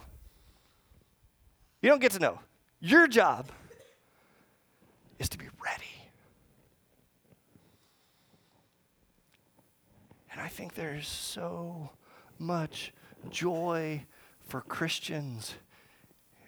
You 1.81 1.89
don't 1.89 2.01
get 2.01 2.13
to 2.13 2.19
know. 2.19 2.39
Your 2.83 3.07
job 3.07 3.51
is 5.19 5.29
to 5.29 5.37
be 5.37 5.45
ready. 5.63 5.83
And 10.31 10.41
I 10.41 10.47
think 10.47 10.73
there's 10.73 11.07
so 11.07 11.91
much 12.39 12.91
joy 13.29 14.03
for 14.47 14.61
Christians 14.61 15.53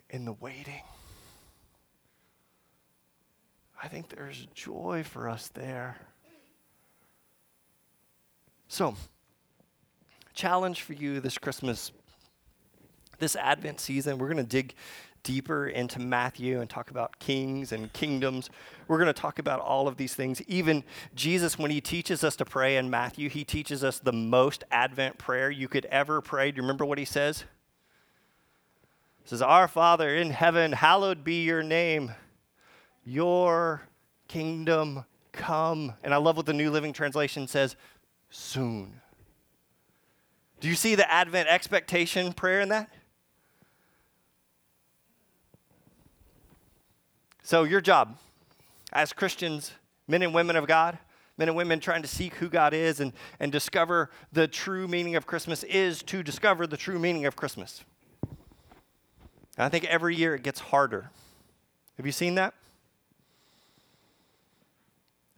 in 0.09 0.25
the 0.25 0.33
waiting. 0.33 0.81
I 3.81 3.87
think 3.87 4.09
there's 4.09 4.47
joy 4.55 5.03
for 5.05 5.29
us 5.29 5.49
there. 5.49 5.97
So, 8.67 8.95
challenge 10.33 10.81
for 10.81 10.93
you 10.93 11.19
this 11.19 11.37
Christmas, 11.37 11.91
this 13.19 13.35
Advent 13.35 13.79
season. 13.79 14.17
We're 14.17 14.29
going 14.29 14.37
to 14.37 14.43
dig 14.43 14.73
deeper 15.23 15.67
into 15.67 15.99
Matthew 15.99 16.59
and 16.59 16.69
talk 16.69 16.91
about 16.91 17.17
kings 17.19 17.71
and 17.71 17.91
kingdoms. 17.93 18.49
We're 18.87 18.97
going 18.97 19.07
to 19.07 19.13
talk 19.13 19.39
about 19.39 19.59
all 19.61 19.87
of 19.87 19.97
these 19.97 20.13
things. 20.13 20.41
Even 20.47 20.83
Jesus, 21.15 21.57
when 21.57 21.71
he 21.71 21.81
teaches 21.81 22.23
us 22.23 22.35
to 22.35 22.45
pray 22.45 22.77
in 22.77 22.89
Matthew, 22.89 23.29
he 23.29 23.43
teaches 23.43 23.83
us 23.83 23.99
the 23.99 24.13
most 24.13 24.63
Advent 24.71 25.17
prayer 25.17 25.49
you 25.49 25.67
could 25.67 25.85
ever 25.85 26.21
pray. 26.21 26.51
Do 26.51 26.57
you 26.57 26.63
remember 26.63 26.85
what 26.85 26.97
he 26.97 27.05
says? 27.05 27.45
It 29.23 29.29
says, 29.29 29.41
Our 29.41 29.67
Father 29.67 30.15
in 30.15 30.31
heaven, 30.31 30.73
hallowed 30.73 31.23
be 31.23 31.43
your 31.43 31.63
name. 31.63 32.13
Your 33.05 33.83
kingdom 34.27 35.05
come. 35.31 35.93
And 36.03 36.13
I 36.13 36.17
love 36.17 36.37
what 36.37 36.45
the 36.45 36.53
New 36.53 36.71
Living 36.71 36.93
Translation 36.93 37.47
says 37.47 37.75
soon. 38.29 38.99
Do 40.59 40.69
you 40.69 40.75
see 40.75 40.95
the 40.95 41.09
Advent 41.11 41.49
expectation 41.49 42.31
prayer 42.33 42.61
in 42.61 42.69
that? 42.69 42.89
So, 47.45 47.65
your 47.65 47.81
job 47.81 48.17
as 48.93 49.11
Christians, 49.11 49.73
men 50.07 50.21
and 50.21 50.33
women 50.33 50.55
of 50.55 50.65
God, 50.65 50.97
men 51.37 51.49
and 51.49 51.57
women 51.57 51.81
trying 51.81 52.01
to 52.01 52.07
seek 52.07 52.35
who 52.35 52.47
God 52.47 52.73
is 52.73 53.01
and, 53.01 53.11
and 53.37 53.51
discover 53.51 54.09
the 54.31 54.47
true 54.47 54.87
meaning 54.87 55.17
of 55.17 55.27
Christmas, 55.27 55.63
is 55.65 56.01
to 56.03 56.23
discover 56.23 56.65
the 56.65 56.77
true 56.77 56.97
meaning 56.97 57.25
of 57.25 57.35
Christmas. 57.35 57.83
And 59.57 59.65
I 59.65 59.67
think 59.67 59.83
every 59.85 60.15
year 60.15 60.35
it 60.35 60.43
gets 60.43 60.61
harder. 60.61 61.09
Have 61.97 62.05
you 62.05 62.13
seen 62.13 62.35
that? 62.35 62.53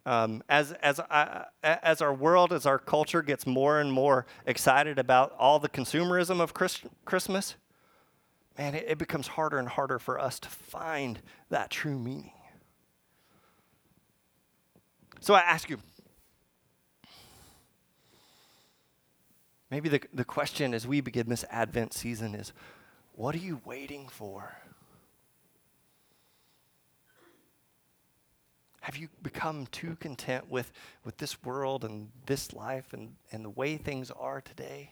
Um, 0.06 0.44
as, 0.48 0.74
as, 0.74 1.00
I, 1.00 1.46
as 1.64 2.04
our 2.04 2.14
world, 2.14 2.54
as 2.54 2.68
our 2.68 2.78
culture 2.78 3.24
gets 3.24 3.48
more 3.48 3.80
and 3.82 3.92
more 3.92 4.28
excited 4.46 5.00
about 5.00 5.34
all 5.40 5.58
the 5.58 5.70
consumerism 5.70 6.40
of 6.40 6.54
Christ, 6.54 6.84
Christmas, 7.06 7.56
man, 8.58 8.76
it, 8.76 8.86
it 8.88 8.98
becomes 8.98 9.28
harder 9.28 9.58
and 9.58 9.68
harder 9.68 10.00
for 10.00 10.20
us 10.20 10.40
to 10.40 10.50
find 10.50 11.20
that 11.50 11.70
true 11.70 11.98
meaning. 11.98 12.32
So 15.20 15.34
I 15.34 15.40
ask 15.40 15.70
you, 15.70 15.80
maybe 19.72 19.90
the, 19.90 20.02
the 20.14 20.26
question 20.26 20.74
as 20.74 20.88
we 20.88 21.02
begin 21.02 21.30
this 21.30 21.46
Advent 21.50 21.94
season 21.94 22.36
is 22.36 22.54
what 23.14 23.34
are 23.34 23.40
you 23.40 23.62
waiting 23.66 24.08
for? 24.08 24.56
Have 28.82 28.98
you 28.98 29.08
become 29.24 29.66
too 29.72 29.96
content 30.00 30.48
with, 30.48 30.72
with 31.04 31.18
this 31.18 31.44
world 31.44 31.84
and 31.84 32.10
this 32.28 32.54
life 32.54 32.94
and, 32.94 33.16
and 33.32 33.44
the 33.44 33.50
way 33.50 33.78
things 33.78 34.12
are 34.12 34.42
today? 34.42 34.92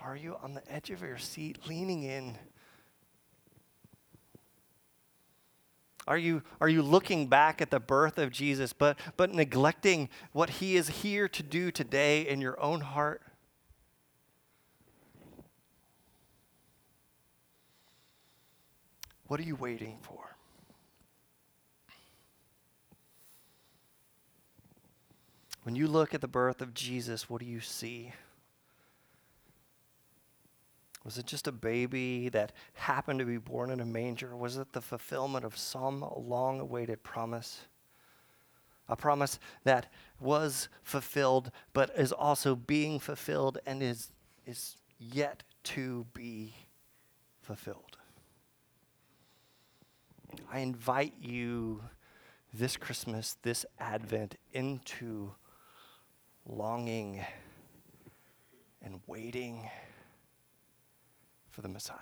Are 0.00 0.16
you 0.16 0.36
on 0.42 0.54
the 0.54 0.72
edge 0.72 0.90
of 0.90 1.02
your 1.02 1.18
seat, 1.18 1.58
leaning 1.68 2.04
in? 2.04 2.38
Are 6.06 6.16
you, 6.16 6.42
are 6.60 6.68
you 6.68 6.82
looking 6.82 7.26
back 7.26 7.60
at 7.60 7.70
the 7.70 7.78
birth 7.78 8.16
of 8.18 8.32
Jesus, 8.32 8.72
but, 8.72 8.98
but 9.16 9.32
neglecting 9.32 10.08
what 10.32 10.50
he 10.50 10.76
is 10.76 10.88
here 10.88 11.28
to 11.28 11.42
do 11.42 11.70
today 11.70 12.26
in 12.26 12.40
your 12.40 12.60
own 12.60 12.80
heart? 12.80 13.22
What 19.26 19.38
are 19.38 19.44
you 19.44 19.54
waiting 19.54 19.98
for? 20.02 20.36
When 25.62 25.76
you 25.76 25.86
look 25.86 26.14
at 26.14 26.22
the 26.22 26.26
birth 26.26 26.62
of 26.62 26.72
Jesus, 26.72 27.28
what 27.28 27.40
do 27.40 27.46
you 27.46 27.60
see? 27.60 28.12
Was 31.04 31.16
it 31.16 31.26
just 31.26 31.46
a 31.46 31.52
baby 31.52 32.28
that 32.28 32.52
happened 32.74 33.20
to 33.20 33.24
be 33.24 33.38
born 33.38 33.70
in 33.70 33.80
a 33.80 33.86
manger? 33.86 34.36
Was 34.36 34.58
it 34.58 34.72
the 34.72 34.82
fulfillment 34.82 35.44
of 35.44 35.56
some 35.56 36.04
long 36.16 36.60
awaited 36.60 37.02
promise? 37.02 37.62
A 38.88 38.96
promise 38.96 39.38
that 39.64 39.90
was 40.18 40.68
fulfilled, 40.82 41.50
but 41.72 41.90
is 41.96 42.12
also 42.12 42.54
being 42.54 42.98
fulfilled 42.98 43.58
and 43.64 43.82
is, 43.82 44.10
is 44.46 44.76
yet 44.98 45.42
to 45.62 46.06
be 46.12 46.54
fulfilled. 47.40 47.96
I 50.52 50.58
invite 50.58 51.14
you 51.20 51.82
this 52.52 52.76
Christmas, 52.76 53.36
this 53.42 53.64
Advent, 53.78 54.36
into 54.52 55.32
longing 56.46 57.24
and 58.82 59.00
waiting 59.06 59.68
for 61.50 61.62
the 61.62 61.68
Messiah. 61.68 61.96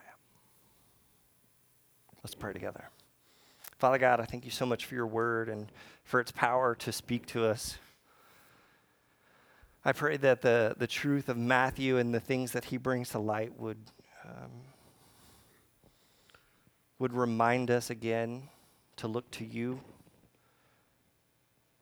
Let's 2.22 2.34
pray 2.34 2.52
together. 2.52 2.90
Father 3.78 3.98
God, 3.98 4.20
I 4.20 4.24
thank 4.24 4.44
you 4.44 4.50
so 4.50 4.66
much 4.66 4.87
for 4.87 4.94
your 4.94 5.06
word 5.06 5.48
and 5.48 5.70
for 6.04 6.20
its 6.20 6.32
power 6.32 6.74
to 6.76 6.92
speak 6.92 7.26
to 7.26 7.44
us. 7.44 7.78
I 9.84 9.92
pray 9.92 10.16
that 10.18 10.42
the, 10.42 10.74
the 10.76 10.87
truth 10.87 11.28
of 11.28 11.37
Matthew 11.37 11.96
and 11.96 12.12
the 12.12 12.20
things 12.20 12.52
that 12.52 12.64
he 12.66 12.76
brings 12.76 13.11
to 13.11 13.18
light 13.18 13.58
would 13.58 13.78
um, 14.24 14.50
would 16.98 17.12
remind 17.12 17.70
us 17.70 17.90
again 17.90 18.48
to 18.96 19.06
look 19.06 19.30
to 19.30 19.44
you, 19.44 19.80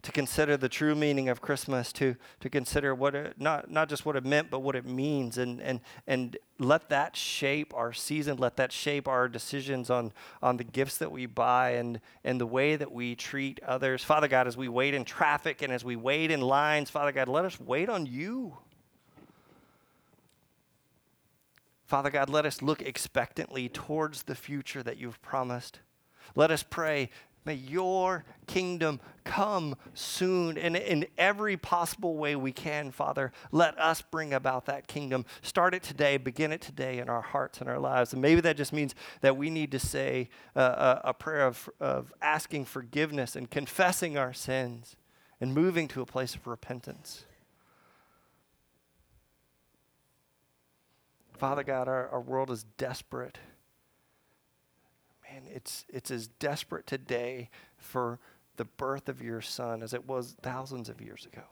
to 0.06 0.12
consider 0.12 0.56
the 0.56 0.68
true 0.68 0.94
meaning 0.94 1.28
of 1.28 1.40
Christmas, 1.40 1.92
to, 1.94 2.14
to 2.38 2.48
consider 2.48 2.94
what 2.94 3.16
it, 3.16 3.34
not, 3.40 3.68
not 3.68 3.88
just 3.88 4.06
what 4.06 4.14
it 4.14 4.24
meant, 4.24 4.52
but 4.52 4.60
what 4.60 4.76
it 4.76 4.86
means, 4.86 5.36
and, 5.36 5.60
and, 5.60 5.80
and 6.06 6.36
let 6.60 6.88
that 6.90 7.16
shape 7.16 7.74
our 7.74 7.92
season, 7.92 8.36
let 8.36 8.56
that 8.56 8.70
shape 8.70 9.08
our 9.08 9.28
decisions 9.28 9.90
on, 9.90 10.12
on 10.40 10.58
the 10.58 10.62
gifts 10.62 10.96
that 10.98 11.10
we 11.10 11.26
buy 11.26 11.70
and, 11.70 12.00
and 12.22 12.40
the 12.40 12.46
way 12.46 12.76
that 12.76 12.92
we 12.92 13.16
treat 13.16 13.58
others. 13.64 14.04
Father 14.04 14.28
God, 14.28 14.46
as 14.46 14.56
we 14.56 14.68
wait 14.68 14.94
in 14.94 15.04
traffic 15.04 15.60
and 15.60 15.72
as 15.72 15.84
we 15.84 15.96
wait 15.96 16.30
in 16.30 16.40
lines, 16.40 16.88
Father 16.88 17.10
God, 17.10 17.26
let 17.26 17.44
us 17.44 17.58
wait 17.58 17.88
on 17.88 18.06
you. 18.06 18.56
Father 21.84 22.10
God, 22.10 22.30
let 22.30 22.46
us 22.46 22.62
look 22.62 22.80
expectantly 22.80 23.68
towards 23.68 24.22
the 24.22 24.36
future 24.36 24.84
that 24.84 24.98
you've 24.98 25.20
promised. 25.20 25.80
Let 26.36 26.52
us 26.52 26.62
pray, 26.62 27.10
may 27.46 27.54
your 27.54 28.24
kingdom 28.46 29.00
come 29.24 29.76
soon. 29.94 30.58
And 30.58 30.76
in 30.76 31.06
every 31.16 31.56
possible 31.56 32.16
way 32.16 32.36
we 32.36 32.52
can, 32.52 32.90
Father, 32.90 33.32
let 33.52 33.78
us 33.78 34.02
bring 34.02 34.34
about 34.34 34.66
that 34.66 34.86
kingdom. 34.86 35.24
Start 35.42 35.74
it 35.74 35.82
today, 35.82 36.16
begin 36.16 36.52
it 36.52 36.60
today 36.60 36.98
in 36.98 37.08
our 37.08 37.22
hearts 37.22 37.60
and 37.60 37.70
our 37.70 37.78
lives. 37.78 38.12
And 38.12 38.20
maybe 38.20 38.40
that 38.42 38.56
just 38.56 38.72
means 38.72 38.94
that 39.20 39.36
we 39.36 39.48
need 39.48 39.70
to 39.72 39.78
say 39.78 40.28
uh, 40.54 41.00
a, 41.04 41.08
a 41.08 41.14
prayer 41.14 41.46
of, 41.46 41.70
of 41.80 42.12
asking 42.20 42.66
forgiveness 42.66 43.36
and 43.36 43.50
confessing 43.50 44.18
our 44.18 44.32
sins 44.32 44.96
and 45.40 45.54
moving 45.54 45.86
to 45.88 46.00
a 46.00 46.06
place 46.06 46.34
of 46.34 46.46
repentance. 46.46 47.24
Father 51.36 51.62
God, 51.62 51.86
our, 51.86 52.08
our 52.08 52.20
world 52.20 52.50
is 52.50 52.64
desperate. 52.78 53.38
Man, 55.36 55.52
it's, 55.54 55.84
it's 55.90 56.10
as 56.10 56.28
desperate 56.28 56.86
today 56.86 57.50
for 57.76 58.18
the 58.56 58.64
birth 58.64 59.06
of 59.06 59.20
your 59.20 59.42
son 59.42 59.82
as 59.82 59.92
it 59.92 60.08
was 60.08 60.34
thousands 60.40 60.88
of 60.88 61.02
years 61.02 61.26
ago. 61.26 61.42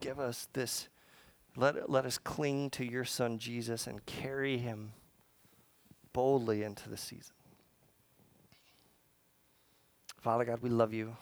Give 0.00 0.20
us 0.20 0.48
this, 0.52 0.88
let, 1.56 1.88
let 1.88 2.04
us 2.04 2.18
cling 2.18 2.68
to 2.70 2.84
your 2.84 3.06
son 3.06 3.38
Jesus 3.38 3.86
and 3.86 4.04
carry 4.04 4.58
him 4.58 4.92
boldly 6.12 6.62
into 6.62 6.90
the 6.90 6.98
season. 6.98 7.34
Father 10.20 10.44
God, 10.44 10.60
we 10.60 10.68
love 10.68 10.92
you. 10.92 11.16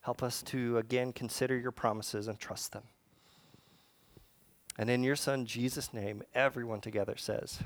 Help 0.00 0.24
us 0.24 0.42
to 0.42 0.76
again 0.78 1.12
consider 1.12 1.56
your 1.56 1.70
promises 1.70 2.26
and 2.26 2.40
trust 2.40 2.72
them. 2.72 2.82
And 4.76 4.90
in 4.90 5.04
your 5.04 5.16
Son, 5.16 5.44
Jesus' 5.44 5.92
name, 5.92 6.22
everyone 6.34 6.80
together 6.80 7.16
says, 7.16 7.58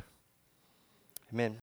Amen. 1.33 1.62